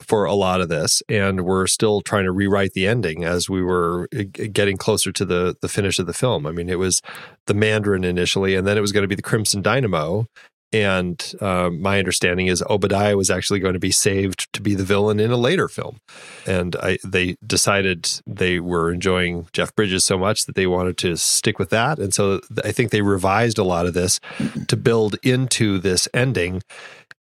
for 0.00 0.24
a 0.24 0.34
lot 0.34 0.60
of 0.60 0.68
this 0.68 1.02
and 1.08 1.44
we're 1.44 1.66
still 1.66 2.00
trying 2.00 2.24
to 2.24 2.32
rewrite 2.32 2.72
the 2.74 2.86
ending 2.86 3.24
as 3.24 3.48
we 3.48 3.62
were 3.62 4.08
uh, 4.16 4.24
getting 4.52 4.76
closer 4.76 5.10
to 5.10 5.24
the 5.24 5.56
the 5.60 5.68
finish 5.68 5.98
of 5.98 6.06
the 6.06 6.12
film. 6.12 6.46
I 6.46 6.52
mean 6.52 6.68
it 6.68 6.78
was 6.78 7.02
the 7.46 7.54
mandarin 7.54 8.04
initially 8.04 8.54
and 8.54 8.66
then 8.66 8.76
it 8.76 8.82
was 8.82 8.92
going 8.92 9.02
to 9.02 9.08
be 9.08 9.14
the 9.14 9.22
crimson 9.22 9.62
dynamo 9.62 10.26
and 10.72 11.34
uh, 11.40 11.70
my 11.70 11.98
understanding 11.98 12.48
is 12.48 12.62
obadiah 12.68 13.16
was 13.16 13.30
actually 13.30 13.60
going 13.60 13.74
to 13.74 13.80
be 13.80 13.92
saved 13.92 14.52
to 14.52 14.60
be 14.60 14.74
the 14.74 14.84
villain 14.84 15.20
in 15.20 15.30
a 15.30 15.36
later 15.36 15.68
film. 15.68 15.98
And 16.44 16.74
I, 16.76 16.98
they 17.04 17.36
decided 17.46 18.10
they 18.26 18.60
were 18.60 18.92
enjoying 18.92 19.48
jeff 19.52 19.74
bridges 19.74 20.04
so 20.04 20.18
much 20.18 20.44
that 20.46 20.56
they 20.56 20.66
wanted 20.66 20.98
to 20.98 21.16
stick 21.16 21.58
with 21.58 21.70
that 21.70 21.98
and 21.98 22.12
so 22.12 22.40
i 22.64 22.72
think 22.72 22.90
they 22.90 23.02
revised 23.02 23.58
a 23.58 23.64
lot 23.64 23.86
of 23.86 23.94
this 23.94 24.20
to 24.66 24.76
build 24.76 25.16
into 25.22 25.78
this 25.78 26.08
ending 26.12 26.62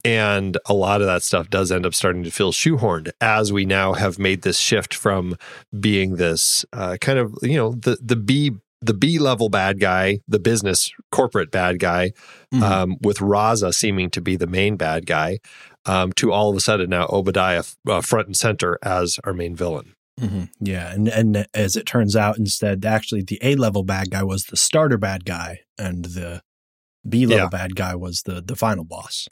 and 0.03 0.57
a 0.65 0.73
lot 0.73 1.01
of 1.01 1.07
that 1.07 1.23
stuff 1.23 1.49
does 1.49 1.71
end 1.71 1.85
up 1.85 1.93
starting 1.93 2.23
to 2.23 2.31
feel 2.31 2.51
shoehorned 2.51 3.11
as 3.21 3.53
we 3.53 3.65
now 3.65 3.93
have 3.93 4.19
made 4.19 4.41
this 4.41 4.59
shift 4.59 4.93
from 4.93 5.37
being 5.79 6.15
this 6.15 6.65
uh, 6.73 6.97
kind 6.99 7.19
of, 7.19 7.35
you 7.41 7.57
know, 7.57 7.73
the, 7.73 7.97
the 8.01 8.15
B 8.15 8.51
the 8.81 8.93
B 8.93 9.17
level 9.17 9.47
bad 9.47 9.79
guy, 9.79 10.19
the 10.27 10.39
business 10.39 10.91
corporate 11.09 11.51
bad 11.51 11.79
guy, 11.79 12.11
mm-hmm. 12.53 12.63
um, 12.63 12.97
with 13.01 13.19
Raza 13.19 13.73
seeming 13.73 14.09
to 14.09 14.21
be 14.21 14.35
the 14.35 14.45
main 14.45 14.75
bad 14.75 15.05
guy, 15.05 15.39
um, 15.85 16.11
to 16.13 16.33
all 16.33 16.49
of 16.49 16.57
a 16.57 16.59
sudden 16.59 16.89
now 16.89 17.07
Obadiah 17.09 17.63
uh, 17.87 18.01
front 18.01 18.27
and 18.27 18.35
center 18.35 18.77
as 18.83 19.19
our 19.23 19.33
main 19.33 19.55
villain. 19.55 19.95
Mm-hmm. 20.19 20.43
Yeah, 20.59 20.93
and 20.93 21.07
and 21.07 21.47
as 21.53 21.75
it 21.75 21.85
turns 21.85 22.15
out, 22.15 22.37
instead, 22.37 22.85
actually, 22.85 23.23
the 23.23 23.39
A 23.41 23.55
level 23.55 23.83
bad 23.83 24.11
guy 24.11 24.23
was 24.23 24.45
the 24.45 24.57
starter 24.57 24.97
bad 24.97 25.25
guy, 25.25 25.61
and 25.77 26.05
the 26.05 26.43
B 27.07 27.25
level 27.25 27.45
yeah. 27.45 27.49
bad 27.49 27.75
guy 27.75 27.95
was 27.95 28.23
the 28.23 28.41
the 28.41 28.55
final 28.55 28.83
boss. 28.83 29.27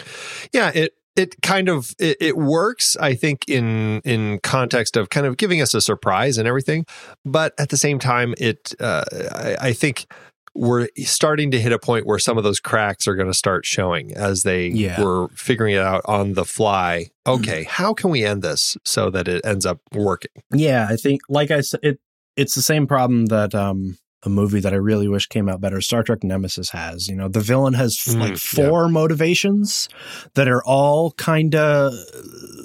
Yeah, 0.53 0.71
it 0.73 0.93
it 1.15 1.41
kind 1.41 1.69
of 1.69 1.93
it, 1.99 2.17
it, 2.19 2.37
works 2.37 2.95
i 2.99 3.13
think 3.13 3.43
in 3.47 4.01
in 4.05 4.39
context 4.39 4.95
of 4.95 5.09
kind 5.09 5.25
of 5.25 5.37
giving 5.37 5.61
us 5.61 5.73
a 5.73 5.81
surprise 5.81 6.37
and 6.37 6.47
everything 6.47 6.85
but 7.25 7.53
at 7.59 7.69
the 7.69 7.77
same 7.77 7.99
time 7.99 8.33
it 8.37 8.73
uh, 8.79 9.03
I, 9.33 9.57
I, 9.61 9.73
think 9.73 10.07
we're 10.53 10.87
starting 10.97 11.51
to 11.51 11.59
hit 11.59 11.71
a 11.71 11.79
point 11.79 12.05
where 12.05 12.19
some 12.19 12.37
of 12.37 12.43
those 12.43 12.59
cracks 12.59 13.07
are 13.07 13.15
going 13.15 13.27
to 13.27 13.33
start 13.33 13.65
showing 13.65 14.13
as 14.15 14.43
they 14.43 14.67
yeah. 14.67 15.01
were 15.01 15.27
figuring 15.29 15.75
it 15.75 15.81
out 15.81 16.01
on 16.05 16.33
the 16.33 16.45
fly 16.45 17.07
okay 17.27 17.61
mm-hmm. 17.61 17.69
how 17.69 17.93
can 17.93 18.09
we 18.09 18.23
end 18.23 18.41
this 18.41 18.77
so 18.85 19.09
that 19.09 19.27
it 19.27 19.45
ends 19.45 19.65
up 19.65 19.79
working 19.93 20.31
yeah 20.53 20.87
i 20.89 20.95
think 20.95 21.21
like 21.29 21.51
i 21.51 21.61
said 21.61 21.79
it 21.83 21.99
it's 22.37 22.55
the 22.55 22.61
same 22.61 22.87
problem 22.87 23.25
that 23.27 23.53
um 23.53 23.97
a 24.23 24.29
movie 24.29 24.59
that 24.59 24.73
I 24.73 24.77
really 24.77 25.07
wish 25.07 25.27
came 25.27 25.49
out 25.49 25.61
better. 25.61 25.81
Star 25.81 26.03
Trek 26.03 26.23
Nemesis 26.23 26.69
has, 26.69 27.07
you 27.07 27.15
know, 27.15 27.27
the 27.27 27.39
villain 27.39 27.73
has 27.73 27.97
mm, 27.97 28.19
like 28.19 28.37
four 28.37 28.85
yeah. 28.85 28.91
motivations 28.91 29.89
that 30.35 30.47
are 30.47 30.63
all 30.63 31.11
kind 31.13 31.55
of 31.55 31.93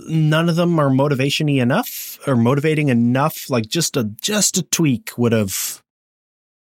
none 0.09 0.49
of 0.49 0.57
them 0.57 0.79
are 0.79 0.91
motivationy 0.91 1.61
enough 1.61 2.19
or 2.27 2.37
motivating 2.37 2.89
enough. 2.89 3.49
Like 3.49 3.69
just 3.69 3.97
a 3.97 4.05
just 4.21 4.59
a 4.59 4.63
tweak 4.63 5.13
would 5.17 5.33
have 5.33 5.83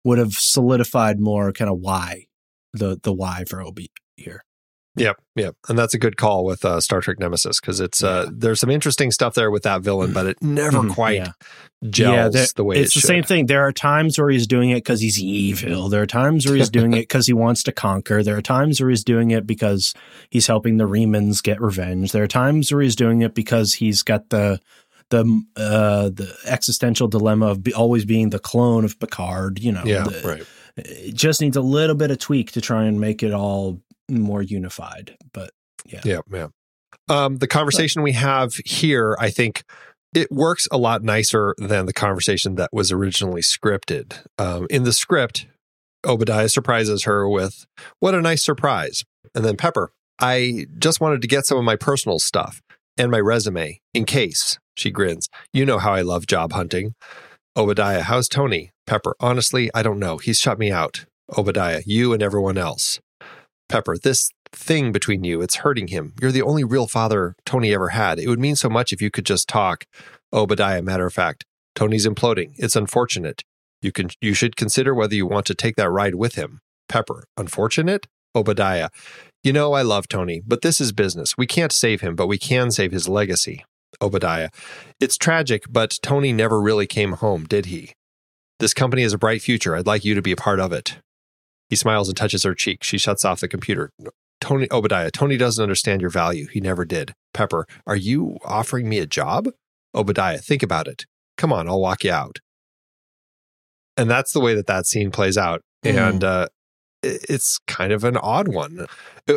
would 0.04 0.18
have 0.18 0.34
solidified 0.34 1.20
more 1.20 1.52
kind 1.54 1.72
of 1.72 1.80
why 1.80 2.26
the 2.74 3.00
the 3.02 3.14
why 3.14 3.46
for 3.48 3.62
Obi 3.62 3.90
here. 4.18 4.44
Yep, 4.96 5.20
yep, 5.36 5.56
and 5.68 5.78
that's 5.80 5.96
a 5.96 5.98
good 5.98 6.18
call 6.18 6.46
with 6.46 6.64
uh, 6.64 6.80
Star 6.80 7.02
Trek 7.02 7.18
Nemesis 7.20 7.60
because 7.60 7.80
it's 7.80 8.04
uh, 8.04 8.30
there's 8.32 8.60
some 8.60 8.70
interesting 8.70 9.10
stuff 9.10 9.34
there 9.34 9.50
with 9.50 9.64
that 9.64 9.82
villain, 9.82 10.14
but 10.14 10.28
it 10.28 10.38
never 10.42 10.78
Mhm, 10.82 10.94
quite 10.94 11.16
yeah. 11.18 11.32
gels 11.90 12.34
there- 12.34 12.46
the 12.56 12.64
way 12.64 12.76
it's 12.78 12.92
it 12.92 12.94
the 12.94 13.00
should. 13.02 13.08
same 13.08 13.24
thing. 13.24 13.46
There 13.48 13.62
are 13.66 13.72
times 13.72 14.20
where 14.20 14.30
he's 14.30 14.46
doing 14.46 14.70
it 14.70 14.76
because 14.76 15.02
he's 15.02 15.20
evil. 15.20 15.90
There 15.90 16.04
are 16.04 16.06
times 16.06 16.46
where 16.46 16.56
he's 16.56 16.70
doing 16.80 16.94
it 16.94 17.02
because 17.10 17.26
he 17.26 17.34
wants 17.34 17.64
to 17.64 17.72
conquer. 17.72 18.22
There 18.22 18.38
are 18.38 18.42
times 18.44 18.80
where 18.80 18.90
he's 18.92 19.04
doing 19.04 19.32
it 19.32 19.48
because 19.48 19.96
he's 20.30 20.46
helping 20.46 20.78
the 20.78 20.88
Remans 20.88 21.42
get 21.42 21.60
revenge. 21.60 22.12
There 22.12 22.24
are 22.24 22.28
times 22.28 22.72
where 22.72 22.82
he's 22.84 22.96
doing 22.96 23.24
it 23.24 23.34
because 23.34 23.74
he's 23.74 24.04
got 24.04 24.30
the 24.30 24.60
the 25.10 25.22
uh, 25.58 26.10
the 26.10 26.36
existential 26.46 27.08
dilemma 27.08 27.48
of 27.48 27.64
be, 27.64 27.74
always 27.74 28.06
being 28.06 28.30
the 28.30 28.38
clone 28.40 28.86
of 28.86 29.00
Picard. 29.00 29.58
You 29.60 29.72
know, 29.72 29.84
Yeah, 29.86 30.04
the- 30.04 30.22
right. 30.28 30.44
It 30.76 31.14
just 31.16 31.42
needs 31.42 31.56
a 31.58 31.62
little 31.62 31.96
bit 31.96 32.10
of 32.12 32.18
tweak 32.20 32.52
to 32.54 32.62
try 32.62 32.86
and 32.86 33.00
make 33.02 33.22
it 33.24 33.32
all 33.34 33.80
more 34.22 34.42
unified. 34.42 35.18
But 35.34 35.52
Yeah, 35.86 36.02
yeah. 36.32 36.48
Um, 37.10 37.38
the 37.38 37.48
conversation 37.48 38.02
we 38.02 38.14
have 38.14 38.56
here, 38.66 39.18
I 39.20 39.30
think 39.30 39.64
it 40.14 40.32
works 40.32 40.68
a 40.72 40.78
lot 40.78 41.04
nicer 41.04 41.56
than 41.58 41.86
the 41.86 41.94
conversation 41.94 42.56
that 42.56 42.70
was 42.72 42.92
originally 42.92 43.42
scripted. 43.42 44.24
Um, 44.38 44.68
in 44.70 44.84
the 44.84 44.94
script, 44.94 45.48
Obadiah 46.06 46.50
surprises 46.50 47.04
her 47.04 47.28
with, 47.28 47.66
What 48.00 48.16
a 48.16 48.22
nice 48.22 48.44
surprise. 48.44 49.04
And 49.36 49.44
then 49.44 49.58
Pepper, 49.58 49.92
I 50.20 50.68
just 50.78 51.02
wanted 51.02 51.22
to 51.22 51.28
get 51.28 51.46
some 51.46 51.58
of 51.58 51.64
my 51.64 51.76
personal 51.76 52.20
stuff 52.20 52.62
and 52.98 53.12
my 53.12 53.20
resume 53.20 53.80
in 53.94 54.06
case. 54.06 54.60
She 54.76 54.92
grins. 54.92 55.28
You 55.52 55.66
know 55.66 55.80
how 55.80 55.94
I 55.94 56.02
love 56.02 56.26
job 56.26 56.54
hunting. 56.54 56.96
Obadiah, 57.56 58.02
how's 58.02 58.28
Tony? 58.28 58.72
Pepper, 58.88 59.16
honestly, 59.20 59.70
I 59.74 59.84
don't 59.84 60.00
know. 60.00 60.18
He's 60.18 60.40
shut 60.40 60.58
me 60.58 60.72
out. 60.72 61.06
Obadiah, 61.38 61.82
you 61.86 62.14
and 62.14 62.22
everyone 62.22 62.58
else. 62.58 63.00
Pepper, 63.74 63.98
this 63.98 64.30
thing 64.52 64.92
between 64.92 65.24
you, 65.24 65.42
it's 65.42 65.56
hurting 65.56 65.88
him. 65.88 66.14
You're 66.22 66.32
the 66.32 66.44
only 66.44 66.64
real 66.64 66.86
father 66.86 67.36
Tony 67.44 67.74
ever 67.74 67.90
had. 67.90 68.20
It 68.20 68.28
would 68.28 68.40
mean 68.40 68.56
so 68.56 68.70
much 68.70 68.94
if 68.94 69.02
you 69.02 69.10
could 69.10 69.26
just 69.26 69.50
talk. 69.50 69.86
Obadiah, 70.32 70.84
matter 70.84 71.08
of 71.08 71.14
fact, 71.14 71.44
Tony's 71.74 72.06
imploding. 72.06 72.54
It's 72.58 72.76
unfortunate. 72.76 73.44
You 73.82 73.92
can 73.92 74.10
you 74.22 74.36
should 74.36 74.56
consider 74.56 74.94
whether 74.94 75.16
you 75.16 75.26
want 75.26 75.48
to 75.48 75.56
take 75.56 75.76
that 75.78 75.90
ride 75.90 76.14
with 76.14 76.36
him. 76.36 76.60
Pepper, 76.88 77.24
unfortunate? 77.36 78.06
Obadiah, 78.36 78.90
you 79.44 79.52
know 79.52 79.74
I 79.74 79.82
love 79.82 80.08
Tony, 80.08 80.40
but 80.46 80.62
this 80.62 80.80
is 80.80 80.92
business. 80.92 81.36
We 81.36 81.48
can't 81.48 81.72
save 81.72 82.02
him, 82.02 82.16
but 82.16 82.28
we 82.28 82.38
can 82.38 82.70
save 82.70 82.92
his 82.92 83.10
legacy. 83.10 83.66
Obadiah, 84.04 84.50
it's 85.00 85.18
tragic, 85.18 85.64
but 85.68 85.98
Tony 86.04 86.32
never 86.32 86.62
really 86.62 86.86
came 86.86 87.14
home, 87.14 87.46
did 87.46 87.66
he? 87.66 87.94
This 88.60 88.76
company 88.76 89.02
has 89.02 89.14
a 89.14 89.18
bright 89.18 89.42
future. 89.42 89.76
I'd 89.76 89.88
like 89.88 90.06
you 90.06 90.14
to 90.14 90.22
be 90.22 90.32
a 90.32 90.36
part 90.36 90.60
of 90.60 90.72
it. 90.72 90.98
He 91.74 91.78
smiles 91.78 92.08
and 92.08 92.16
touches 92.16 92.44
her 92.44 92.54
cheek. 92.54 92.84
She 92.84 93.00
shuts 93.00 93.26
off 93.26 93.40
the 93.40 93.48
computer. 93.48 93.90
Tony 94.40 94.68
Obadiah, 94.70 95.10
Tony 95.10 95.38
doesn't 95.38 95.64
understand 95.64 96.02
your 96.02 96.12
value. 96.12 96.46
He 96.46 96.62
never 96.62 96.86
did. 96.86 97.16
Pepper, 97.34 97.66
are 97.88 97.96
you 97.96 98.38
offering 98.46 98.88
me 98.88 99.00
a 99.00 99.08
job? 99.08 99.48
Obadiah, 99.96 100.38
think 100.38 100.62
about 100.62 100.88
it. 100.88 101.08
Come 101.36 101.52
on, 101.52 101.68
I'll 101.68 101.82
walk 101.82 102.04
you 102.04 102.12
out. 102.12 102.38
And 103.98 104.08
that's 104.08 104.34
the 104.34 104.40
way 104.40 104.54
that 104.54 104.68
that 104.68 104.86
scene 104.86 105.10
plays 105.10 105.36
out. 105.36 105.64
Mhm. 105.84 106.10
And 106.10 106.24
uh, 106.24 106.48
it's 107.02 107.58
kind 107.66 107.92
of 107.92 108.04
an 108.04 108.18
odd 108.18 108.50
one, 108.50 108.86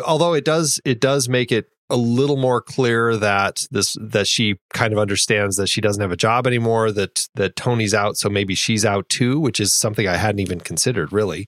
although 0.05 0.35
it 0.35 0.45
does 0.45 0.79
it 0.85 1.01
does 1.01 1.27
make 1.27 1.51
it 1.51 1.65
a 1.89 1.97
little 1.97 2.37
more 2.37 2.61
clear 2.61 3.17
that 3.17 3.65
this 3.71 3.97
that 3.99 4.27
she 4.27 4.57
kind 4.75 4.93
of 4.93 4.99
understands 4.99 5.55
that 5.55 5.69
she 5.69 5.81
doesn't 5.81 6.03
have 6.03 6.11
a 6.11 6.15
job 6.15 6.45
anymore. 6.45 6.91
That 6.91 7.27
that 7.33 7.55
Tony's 7.55 7.95
out, 7.95 8.15
so 8.15 8.29
maybe 8.29 8.53
she's 8.53 8.85
out 8.85 9.09
too, 9.09 9.39
which 9.39 9.59
is 9.59 9.73
something 9.73 10.07
I 10.07 10.17
hadn't 10.17 10.41
even 10.41 10.59
considered 10.59 11.11
really 11.11 11.47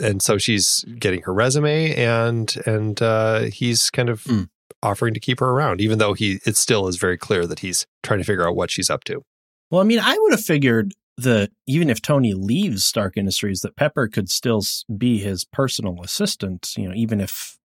and 0.00 0.22
so 0.22 0.38
she's 0.38 0.84
getting 0.98 1.22
her 1.22 1.32
resume 1.34 1.94
and 1.94 2.56
and 2.66 3.00
uh, 3.02 3.40
he's 3.42 3.90
kind 3.90 4.08
of 4.08 4.22
Hmm. 4.24 4.42
offering 4.82 5.14
to 5.14 5.20
keep 5.20 5.40
her 5.40 5.48
around 5.50 5.80
even 5.80 5.98
though 5.98 6.14
he 6.14 6.40
it 6.46 6.56
still 6.56 6.88
is 6.88 6.96
very 6.96 7.18
clear 7.18 7.46
that 7.46 7.58
he's 7.60 7.86
trying 8.02 8.18
to 8.20 8.24
figure 8.24 8.46
out 8.48 8.56
what 8.56 8.70
she's 8.70 8.90
up 8.90 9.04
to 9.04 9.22
Well, 9.70 9.80
I 9.80 9.84
mean, 9.84 10.00
I 10.00 10.16
would 10.18 10.32
have 10.32 10.44
figured 10.44 10.92
that 11.18 11.50
even 11.66 11.90
if 11.90 12.00
Tony 12.00 12.32
leaves 12.32 12.84
Stark 12.84 13.16
Industries, 13.16 13.60
that 13.60 13.76
Pepper 13.76 14.08
could 14.08 14.30
still 14.30 14.62
be 14.96 15.18
his 15.18 15.44
personal 15.44 16.02
assistant. 16.02 16.72
You 16.78 16.88
know, 16.88 16.94
even 16.94 17.20
if 17.20 17.58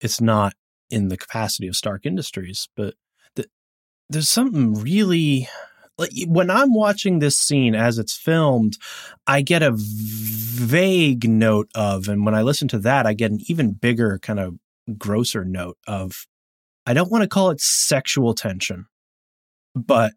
it's 0.00 0.20
not 0.20 0.54
in 0.90 1.08
the 1.08 1.16
capacity 1.16 1.68
of 1.68 1.76
Stark 1.76 2.04
Industries. 2.04 2.68
But 2.74 2.94
the, 3.36 3.46
there's 4.08 4.28
something 4.28 4.74
really 4.74 5.46
like 5.98 6.10
when 6.26 6.50
I'm 6.50 6.74
watching 6.74 7.20
this 7.20 7.38
scene 7.38 7.76
as 7.76 7.96
it's 7.98 8.16
filmed, 8.16 8.76
I 9.26 9.42
get 9.42 9.62
a 9.62 9.70
vague 10.50 11.28
note 11.28 11.70
of, 11.74 12.08
and 12.08 12.24
when 12.24 12.34
I 12.34 12.42
listen 12.42 12.68
to 12.68 12.78
that, 12.80 13.06
I 13.06 13.14
get 13.14 13.30
an 13.30 13.40
even 13.48 13.72
bigger 13.72 14.18
kind 14.18 14.40
of 14.40 14.56
grosser 14.98 15.44
note 15.44 15.78
of. 15.86 16.26
I 16.86 16.94
don't 16.94 17.10
want 17.10 17.22
to 17.22 17.28
call 17.28 17.50
it 17.50 17.60
sexual 17.60 18.34
tension, 18.34 18.86
but 19.74 20.14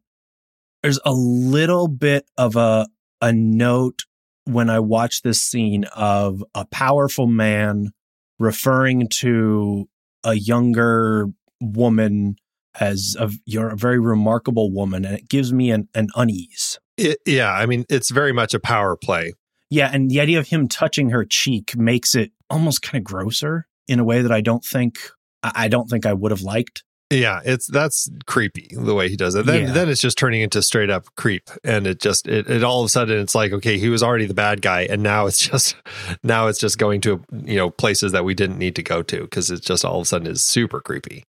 there's 0.82 1.00
a 1.06 1.14
little 1.14 1.88
bit 1.88 2.26
of 2.38 2.56
a 2.56 2.88
a 3.22 3.32
note 3.32 4.04
when 4.46 4.70
I 4.70 4.80
watch 4.80 5.22
this 5.22 5.42
scene 5.42 5.86
of 5.96 6.44
a 6.54 6.66
powerful 6.66 7.28
man 7.28 7.92
referring 8.40 9.08
to 9.08 9.88
a 10.24 10.34
younger 10.34 11.28
woman 11.62 12.36
as 12.80 13.16
a 13.20 13.30
you're 13.46 13.70
a 13.70 13.78
very 13.78 14.00
remarkable 14.00 14.72
woman 14.72 15.06
and 15.06 15.16
it 15.16 15.30
gives 15.30 15.54
me 15.54 15.72
an, 15.72 15.88
an 15.94 16.08
unease. 16.16 16.80
it, 16.98 17.20
yeah 17.26 17.52
i 17.52 17.66
mean 17.66 17.86
it's 17.90 18.10
very 18.10 18.34
much 18.34 18.54
a 18.54 18.60
power 18.60 18.96
play 18.96 19.34
Yeah, 19.70 19.90
and 19.92 20.10
the 20.10 20.20
idea 20.22 20.40
of 20.40 20.48
him 20.48 20.68
touching 20.68 21.10
her 21.10 21.26
cheek 21.26 21.76
makes 21.76 22.14
it 22.16 22.32
almost 22.50 22.82
kind 22.82 23.00
of 23.02 23.04
grosser 23.04 23.68
in 23.88 24.00
a 24.00 24.04
way 24.04 24.22
that 24.22 24.32
I 24.32 24.42
don't 24.42 24.64
think 24.64 25.00
I 25.44 25.68
don't 25.68 25.90
think 25.90 26.06
I 26.06 26.14
would 26.14 26.32
have 26.32 26.42
liked. 26.42 26.84
yeah 27.12 27.42
it's 27.44 27.68
that's 27.68 28.10
creepy 28.26 28.70
the 28.72 28.94
way 28.96 29.10
he 29.10 29.16
does 29.18 29.36
it 29.36 29.46
then 29.46 29.64
Yeah. 29.68 29.74
then 29.74 29.90
it's 29.90 30.00
just 30.02 30.18
turning 30.18 30.42
into 30.42 30.62
straight 30.64 30.90
up 30.90 31.06
creep 31.18 31.50
and 31.64 31.86
it 31.86 32.00
just 32.00 32.28
it, 32.28 32.50
it 32.50 32.64
all 32.64 32.82
of 32.82 32.86
a 32.86 32.90
sudden 32.90 33.20
it's 33.20 33.36
like 33.36 33.52
okay 33.52 33.78
he 33.78 33.90
was 33.90 34.02
already 34.02 34.26
the 34.26 34.34
bad 34.34 34.62
guy 34.62 34.82
and 34.90 35.04
now 35.04 35.26
it's 35.28 35.38
just 35.50 35.76
now 36.24 36.48
it's 36.48 36.60
just 36.60 36.78
going 36.78 37.02
to 37.02 37.22
you 37.46 37.58
know 37.58 37.70
places 37.70 38.14
that 38.14 38.24
we 38.26 38.34
didn't 38.34 38.58
need 38.58 38.76
to 38.78 38.84
go 38.84 39.04
to 39.04 39.22
because 39.22 39.52
it's 39.52 39.66
just 39.66 39.84
all 39.86 39.98
of 39.98 40.04
a 40.04 40.06
sudden 40.06 40.28
is 40.28 40.42
super 40.42 40.80
creepy 40.80 41.24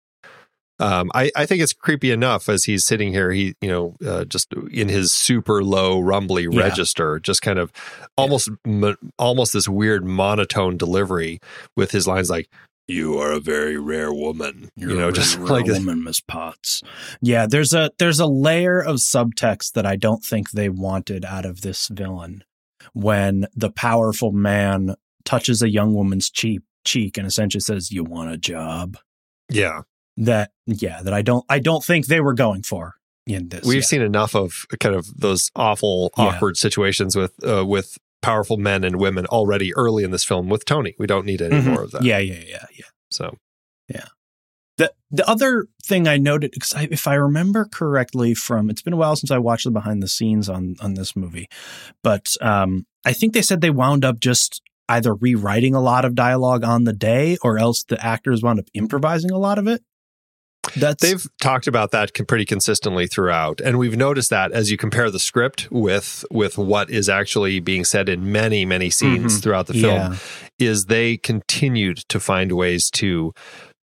um, 0.84 1.10
I, 1.15 1.32
I 1.36 1.46
think 1.46 1.62
it's 1.62 1.74
creepy 1.74 2.12
enough 2.12 2.50
as 2.50 2.65
he's 2.65 2.86
sitting 2.86 3.12
here, 3.13 3.32
he, 3.32 3.56
you 3.62 3.69
know, 3.69 3.96
uh, 4.06 4.26
just 4.26 4.54
in 4.72 4.89
his 4.89 5.12
super 5.13 5.63
low 5.63 6.00
rumbly 6.00 6.43
Yeah. 6.52 6.60
register, 6.62 7.19
just 7.19 7.41
kind 7.41 7.58
of 7.58 7.72
almost, 8.17 8.50
mo- 8.65 8.96
almost 9.17 9.54
this 9.54 9.67
weird 9.67 10.04
monotone 10.06 10.78
delivery 10.78 11.39
with 11.78 11.91
his 11.91 12.06
lines 12.08 12.30
like, 12.30 12.50
you 12.88 13.17
are 13.17 13.32
a 13.32 13.39
very 13.39 13.78
rare 13.78 14.13
woman, 14.13 14.67
you 14.76 14.88
know, 14.93 15.10
just 15.10 15.39
like, 15.39 15.69
a 15.69 15.74
woman, 15.74 16.04
Miss 16.04 16.19
Potts. 16.19 16.82
Yeah, 17.22 17.48
there's 17.48 17.74
a 17.74 17.89
there's 17.98 18.19
a 18.19 18.26
layer 18.28 18.82
of 18.82 18.98
subtext 18.98 19.72
that 19.76 19.86
I 19.86 19.96
don't 19.96 20.22
think 20.22 20.52
they 20.52 20.67
wanted 20.67 21.24
out 21.24 21.46
of 21.46 21.62
this 21.62 21.88
villain 21.88 22.43
when 22.91 23.48
the 23.56 23.72
powerful 23.72 24.34
man 24.34 24.96
touches 25.24 25.62
a 25.62 25.69
young 25.69 25.93
woman's 25.93 26.30
cheek 26.30 26.60
cheek 26.84 27.17
and 27.17 27.26
essentially 27.26 27.62
says, 27.62 27.89
"You 27.89 28.04
want 28.04 28.32
a 28.34 28.38
job?" 28.38 28.98
yeah, 29.50 29.84
That 30.17 30.52
yeah, 30.65 31.02
that 31.02 31.13
I 31.13 31.21
don't 31.21 31.43
I 31.49 31.60
don't 31.60 31.84
think 31.84 32.06
they 32.08 32.19
were 32.21 32.34
going 32.34 32.63
for 32.63 32.95
in 33.26 33.49
this. 33.49 33.65
we've 33.65 33.78
yeah. 33.78 33.82
seen 33.82 34.02
enough 34.02 34.36
of 34.36 34.65
kind 34.80 34.95
of 34.95 35.08
those 35.19 35.49
awful, 35.56 36.12
Yeah. 36.17 36.26
awkward 36.26 36.58
situations 36.58 37.15
with, 37.15 37.32
uh, 37.47 37.65
with 37.65 37.97
powerful 38.21 38.58
men 38.58 38.84
and 38.84 38.97
women 38.97 39.26
already 39.28 39.73
early 39.76 40.04
in 40.04 40.12
this 40.12 40.23
film 40.26 40.49
with 40.49 40.65
Tony. 40.65 40.93
We 40.99 41.08
don't 41.08 41.26
need 41.26 41.41
any 41.41 41.56
Mhm. 41.62 41.65
more 41.73 41.84
of 41.84 41.91
that. 41.91 42.04
Yeah, 42.04 42.19
yeah, 42.19 42.41
yeah, 42.45 42.65
yeah. 42.78 42.86
So, 43.12 43.38
Yeah. 43.88 44.06
The 44.78 44.91
the 45.12 45.28
other 45.30 45.67
thing 45.84 46.08
I 46.08 46.17
noted, 46.17 46.52
because 46.52 46.73
I, 46.73 46.88
if 46.89 47.08
I 47.08 47.13
remember 47.13 47.65
correctly, 47.65 48.34
from 48.34 48.69
it's 48.71 48.82
been 48.82 48.93
a 48.93 48.97
while 48.97 49.15
since 49.15 49.30
I 49.32 49.38
watched 49.38 49.65
the 49.65 49.71
behind 49.71 50.02
the 50.02 50.08
scenes 50.08 50.49
on 50.49 50.76
on 50.80 50.95
this 50.95 51.15
movie, 51.15 51.47
but 52.04 52.36
um, 52.41 52.86
I 53.06 53.13
think 53.13 53.34
they 53.34 53.41
said 53.43 53.62
they 53.62 53.69
wound 53.69 54.04
up 54.04 54.19
just 54.19 54.62
either 54.89 55.13
rewriting 55.13 55.76
a 55.76 55.80
lot 55.82 56.06
of 56.06 56.15
dialogue 56.15 56.63
on 56.63 56.84
the 56.86 56.93
day, 56.93 57.38
or 57.43 57.58
else 57.60 57.84
the 57.84 58.04
actors 58.04 58.41
wound 58.41 58.60
up 58.60 58.65
improvising 58.73 59.30
a 59.32 59.38
lot 59.38 59.58
of 59.60 59.67
it. 59.67 59.84
That's 60.75 61.01
They've 61.01 61.25
talked 61.41 61.67
about 61.67 61.91
that 61.91 62.12
pretty 62.27 62.45
consistently 62.45 63.07
throughout, 63.07 63.62
and 63.62 63.77
we've 63.77 63.97
noticed 63.97 64.29
that 64.31 64.51
as 64.51 64.71
you 64.71 64.77
compare 64.77 65.09
the 65.12 65.19
script 65.19 65.67
with 65.71 66.25
with 66.31 66.57
what 66.57 66.89
is 66.89 67.09
actually 67.09 67.59
being 67.59 67.86
said 67.86 68.09
in 68.09 68.31
many 68.31 68.65
many 68.65 68.89
scenes 68.89 69.38
Mhm. 69.39 69.43
throughout 69.43 69.67
the 69.67 69.73
film, 69.73 70.13
yeah, 70.13 70.17
is 70.59 70.86
they 70.86 71.17
continued 71.17 71.97
to 72.09 72.19
find 72.19 72.51
ways 72.53 72.89
to 72.91 73.33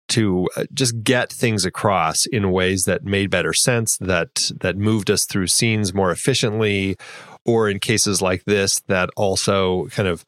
to 0.09 0.49
uh, 0.57 0.65
just 0.73 1.03
get 1.05 1.31
things 1.31 1.67
across 1.67 2.25
in 2.25 2.51
ways 2.51 2.85
that 2.85 3.05
made 3.05 3.29
better 3.29 3.53
sense 3.53 3.99
that 3.99 4.51
that 4.61 4.77
moved 4.79 5.11
us 5.11 5.27
through 5.27 5.47
scenes 5.47 5.93
more 5.93 6.11
efficiently 6.11 6.97
or 7.45 7.69
in 7.69 7.79
cases 7.79 8.23
like 8.23 8.45
this 8.47 8.81
that 8.89 9.11
also 9.17 9.87
kind 9.89 10.09
of 10.09 10.25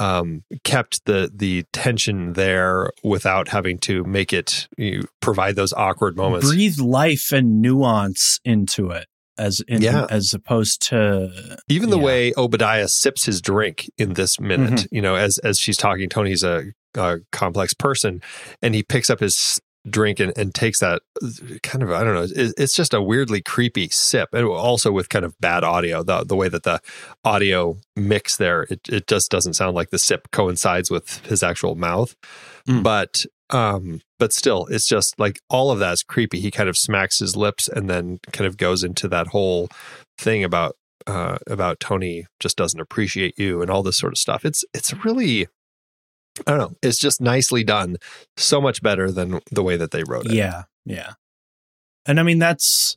um, 0.00 0.42
kept 0.64 1.04
the 1.04 1.30
the 1.32 1.64
tension 1.72 2.32
there 2.32 2.90
without 3.04 3.48
having 3.48 3.78
to 3.78 4.02
make 4.04 4.32
it 4.32 4.66
you 4.76 5.02
provide 5.20 5.54
those 5.56 5.72
awkward 5.74 6.16
moments 6.16 6.48
breathe 6.48 6.78
life 6.80 7.30
and 7.32 7.60
nuance 7.62 8.40
into 8.44 8.90
it, 8.90 9.06
as 9.38 9.60
in, 9.68 9.82
Yeah. 9.82 10.06
as 10.10 10.34
opposed 10.34 10.82
to 10.88 11.56
even 11.68 11.90
the 11.90 11.98
yeah. 11.98 12.04
way 12.04 12.32
Obadiah 12.36 12.88
sips 12.88 13.24
his 13.26 13.40
drink 13.40 13.90
in 13.98 14.14
this 14.14 14.40
minute, 14.40 14.80
Mhm. 14.80 14.88
you 14.90 15.02
know, 15.02 15.14
as 15.16 15.38
as 15.38 15.58
she's 15.58 15.76
talking, 15.76 16.08
Tony's 16.08 16.42
a 16.42 16.72
uh, 16.96 17.18
complex 17.30 17.72
person, 17.74 18.20
and 18.62 18.74
he 18.74 18.82
picks 18.82 19.10
up 19.10 19.20
his 19.20 19.60
drink 19.88 20.20
and, 20.20 20.36
and 20.36 20.54
takes 20.54 20.80
that 20.80 21.02
kind 21.62 21.82
of 21.82 21.90
I 21.90 22.04
don't 22.04 22.14
know. 22.14 22.22
It, 22.22 22.54
it's 22.58 22.74
just 22.74 22.94
a 22.94 23.02
weirdly 23.02 23.40
creepy 23.40 23.88
sip, 23.88 24.30
and 24.32 24.46
also 24.46 24.92
with 24.92 25.08
kind 25.08 25.24
of 25.24 25.38
bad 25.40 25.64
audio. 25.64 26.02
The 26.02 26.24
the 26.24 26.36
way 26.36 26.48
that 26.48 26.64
the 26.64 26.80
audio 27.24 27.78
mix 27.96 28.36
there, 28.36 28.62
it 28.64 28.80
it 28.88 29.06
just 29.06 29.30
doesn't 29.30 29.54
sound 29.54 29.74
like 29.74 29.90
the 29.90 29.98
sip 29.98 30.30
coincides 30.32 30.90
with 30.90 31.24
his 31.26 31.42
actual 31.42 31.74
mouth. 31.74 32.14
Mm. 32.68 32.82
But 32.82 33.24
um, 33.50 34.00
but 34.18 34.32
still, 34.32 34.66
it's 34.66 34.86
just 34.86 35.18
like 35.18 35.40
all 35.48 35.70
of 35.70 35.78
that's 35.78 36.02
creepy. 36.02 36.40
He 36.40 36.50
kind 36.50 36.68
of 36.68 36.76
smacks 36.76 37.18
his 37.18 37.36
lips 37.36 37.68
and 37.68 37.88
then 37.88 38.20
kind 38.32 38.46
of 38.46 38.56
goes 38.56 38.84
into 38.84 39.08
that 39.08 39.28
whole 39.28 39.68
thing 40.18 40.44
about 40.44 40.76
uh, 41.06 41.38
about 41.46 41.80
Tony 41.80 42.26
just 42.38 42.56
doesn't 42.56 42.80
appreciate 42.80 43.38
you 43.38 43.62
and 43.62 43.70
all 43.70 43.82
this 43.82 43.98
sort 43.98 44.12
of 44.12 44.18
stuff. 44.18 44.44
It's 44.44 44.64
it's 44.74 44.92
really 45.04 45.48
I 46.46 46.52
don't 46.52 46.58
know. 46.58 46.76
It's 46.82 46.98
just 46.98 47.20
nicely 47.20 47.64
done. 47.64 47.96
So 48.36 48.60
much 48.60 48.82
better 48.82 49.10
than 49.10 49.40
the 49.50 49.62
way 49.62 49.76
that 49.76 49.90
they 49.90 50.04
wrote 50.04 50.26
it. 50.26 50.32
Yeah, 50.32 50.64
yeah. 50.84 51.12
And 52.06 52.18
I 52.18 52.22
mean 52.22 52.38
that's 52.38 52.96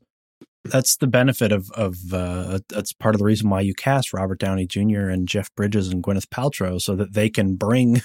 that's 0.65 0.97
the 0.97 1.07
benefit 1.07 1.51
of 1.51 1.69
of 1.71 2.13
uh, 2.13 2.59
that's 2.69 2.93
part 2.93 3.15
of 3.15 3.19
the 3.19 3.25
reason 3.25 3.49
why 3.49 3.61
you 3.61 3.73
cast 3.73 4.13
Robert 4.13 4.39
Downey 4.39 4.65
Jr. 4.65 5.09
and 5.09 5.27
Jeff 5.27 5.53
Bridges 5.55 5.89
and 5.89 6.03
Gwyneth 6.03 6.27
Paltrow 6.27 6.81
so 6.81 6.95
that 6.95 7.13
they 7.13 7.29
can 7.29 7.55
bring 7.55 8.01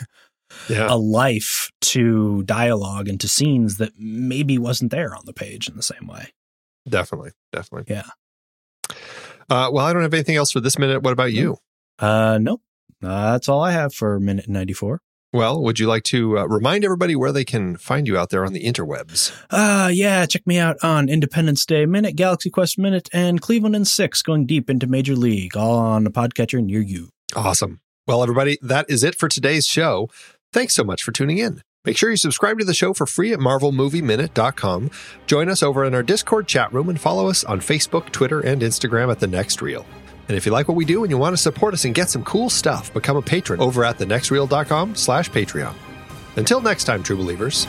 yeah. 0.69 0.87
a 0.91 0.97
life 0.97 1.71
to 1.81 2.43
dialogue 2.45 3.09
and 3.09 3.21
to 3.21 3.29
scenes 3.29 3.77
that 3.79 3.93
maybe 3.99 4.59
wasn't 4.59 4.91
there 4.91 5.15
on 5.15 5.23
the 5.25 5.33
page 5.33 5.69
in 5.69 5.77
the 5.77 5.83
same 5.83 6.07
way. 6.07 6.33
Definitely, 6.89 7.33
definitely. 7.53 7.95
Yeah. 7.95 8.09
Uh, 9.51 9.71
well, 9.73 9.87
I 9.87 9.93
don't 9.93 10.03
have 10.03 10.15
anything 10.15 10.37
else 10.37 10.53
for 10.53 10.61
this 10.61 10.79
minute. 10.79 11.03
What 11.03 11.13
about 11.13 11.33
you? 11.33 11.59
Uh, 11.99 12.39
nope. 12.41 12.61
Uh, 13.03 13.33
that's 13.33 13.49
all 13.49 13.63
I 13.63 13.73
have 13.73 13.95
for 13.95 14.19
minute 14.19 14.49
94. 14.49 15.01
Well, 15.33 15.63
would 15.63 15.79
you 15.79 15.87
like 15.87 16.05
to 16.05 16.39
uh, 16.39 16.45
remind 16.47 16.85
everybody 16.85 17.15
where 17.15 17.33
they 17.33 17.45
can 17.45 17.77
find 17.77 18.07
you 18.07 18.17
out 18.17 18.31
there 18.31 18.47
on 18.47 18.55
the 18.55 18.65
interwebs? 18.65 19.31
Uh, 19.51 19.91
yeah, 19.93 20.25
check 20.25 20.47
me 20.47 20.59
out 20.59 20.77
on 20.83 21.11
Independence 21.11 21.67
Day 21.67 21.85
Minute, 21.85 22.17
Galaxy 22.17 22.49
Quest 22.49 22.79
Minute, 22.79 23.11
and 23.13 23.41
Cleveland 23.41 23.77
and 23.77 23.87
Six 23.87 24.23
going 24.23 24.47
deep 24.47 24.71
into 24.71 24.87
Major 24.87 25.15
League, 25.15 25.55
all 25.55 25.77
on 25.77 26.07
a 26.07 26.11
podcatcher 26.11 26.65
near 26.65 26.81
you. 26.81 27.11
Awesome. 27.37 27.81
Well, 28.07 28.23
everybody, 28.23 28.59
that 28.63 28.87
is 28.89 29.05
it 29.05 29.15
for 29.17 29.29
today's 29.29 29.67
show. 29.67 30.09
Thanks 30.51 30.75
so 30.75 30.83
much 30.83 31.03
for 31.03 31.13
tuning 31.13 31.37
in. 31.37 31.63
Make 31.85 31.99
sure 31.99 32.11
you 32.11 32.17
subscribe 32.17 32.59
to 32.59 32.65
the 32.65 32.75
show 32.75 32.95
for 32.95 33.07
free 33.07 33.35
at 33.35 33.39
marvelmovieminute.com. 33.39 34.91
Join 35.27 35.49
us 35.51 35.63
over 35.63 35.85
in 35.85 35.95
our 35.95 36.03
Discord 36.03 36.49
chat 36.49 36.73
room 36.73 36.89
and 36.89 36.99
follow 36.99 37.29
us 37.29 37.45
on 37.45 37.61
Facebook, 37.61 38.11
Twitter, 38.13 38.41
and 38.41 38.63
Instagram 38.63 39.11
at 39.11 39.21
The 39.21 39.27
Next 39.27 39.61
Reel. 39.61 39.85
And 40.29 40.37
if 40.37 40.45
you 40.45 40.53
like 40.53 40.69
what 40.69 40.77
we 40.77 40.85
do 40.85 41.05
and 41.05 41.11
you 41.11 41.17
want 41.17 41.33
to 41.33 41.39
support 41.39 41.73
us 41.73 41.85
and 41.87 41.95
get 41.95 42.11
some 42.11 42.23
cool 42.23 42.51
stuff, 42.51 42.93
become 42.93 43.17
a 43.17 43.23
patron 43.23 43.61
over 43.61 43.85
at 43.85 43.99
thenextreel.com 43.99 44.95
slash 44.95 45.31
Patreon. 45.31 45.75
Until 46.37 46.61
next 46.61 46.85
time, 46.85 47.03
true 47.03 47.17
believers. 47.17 47.67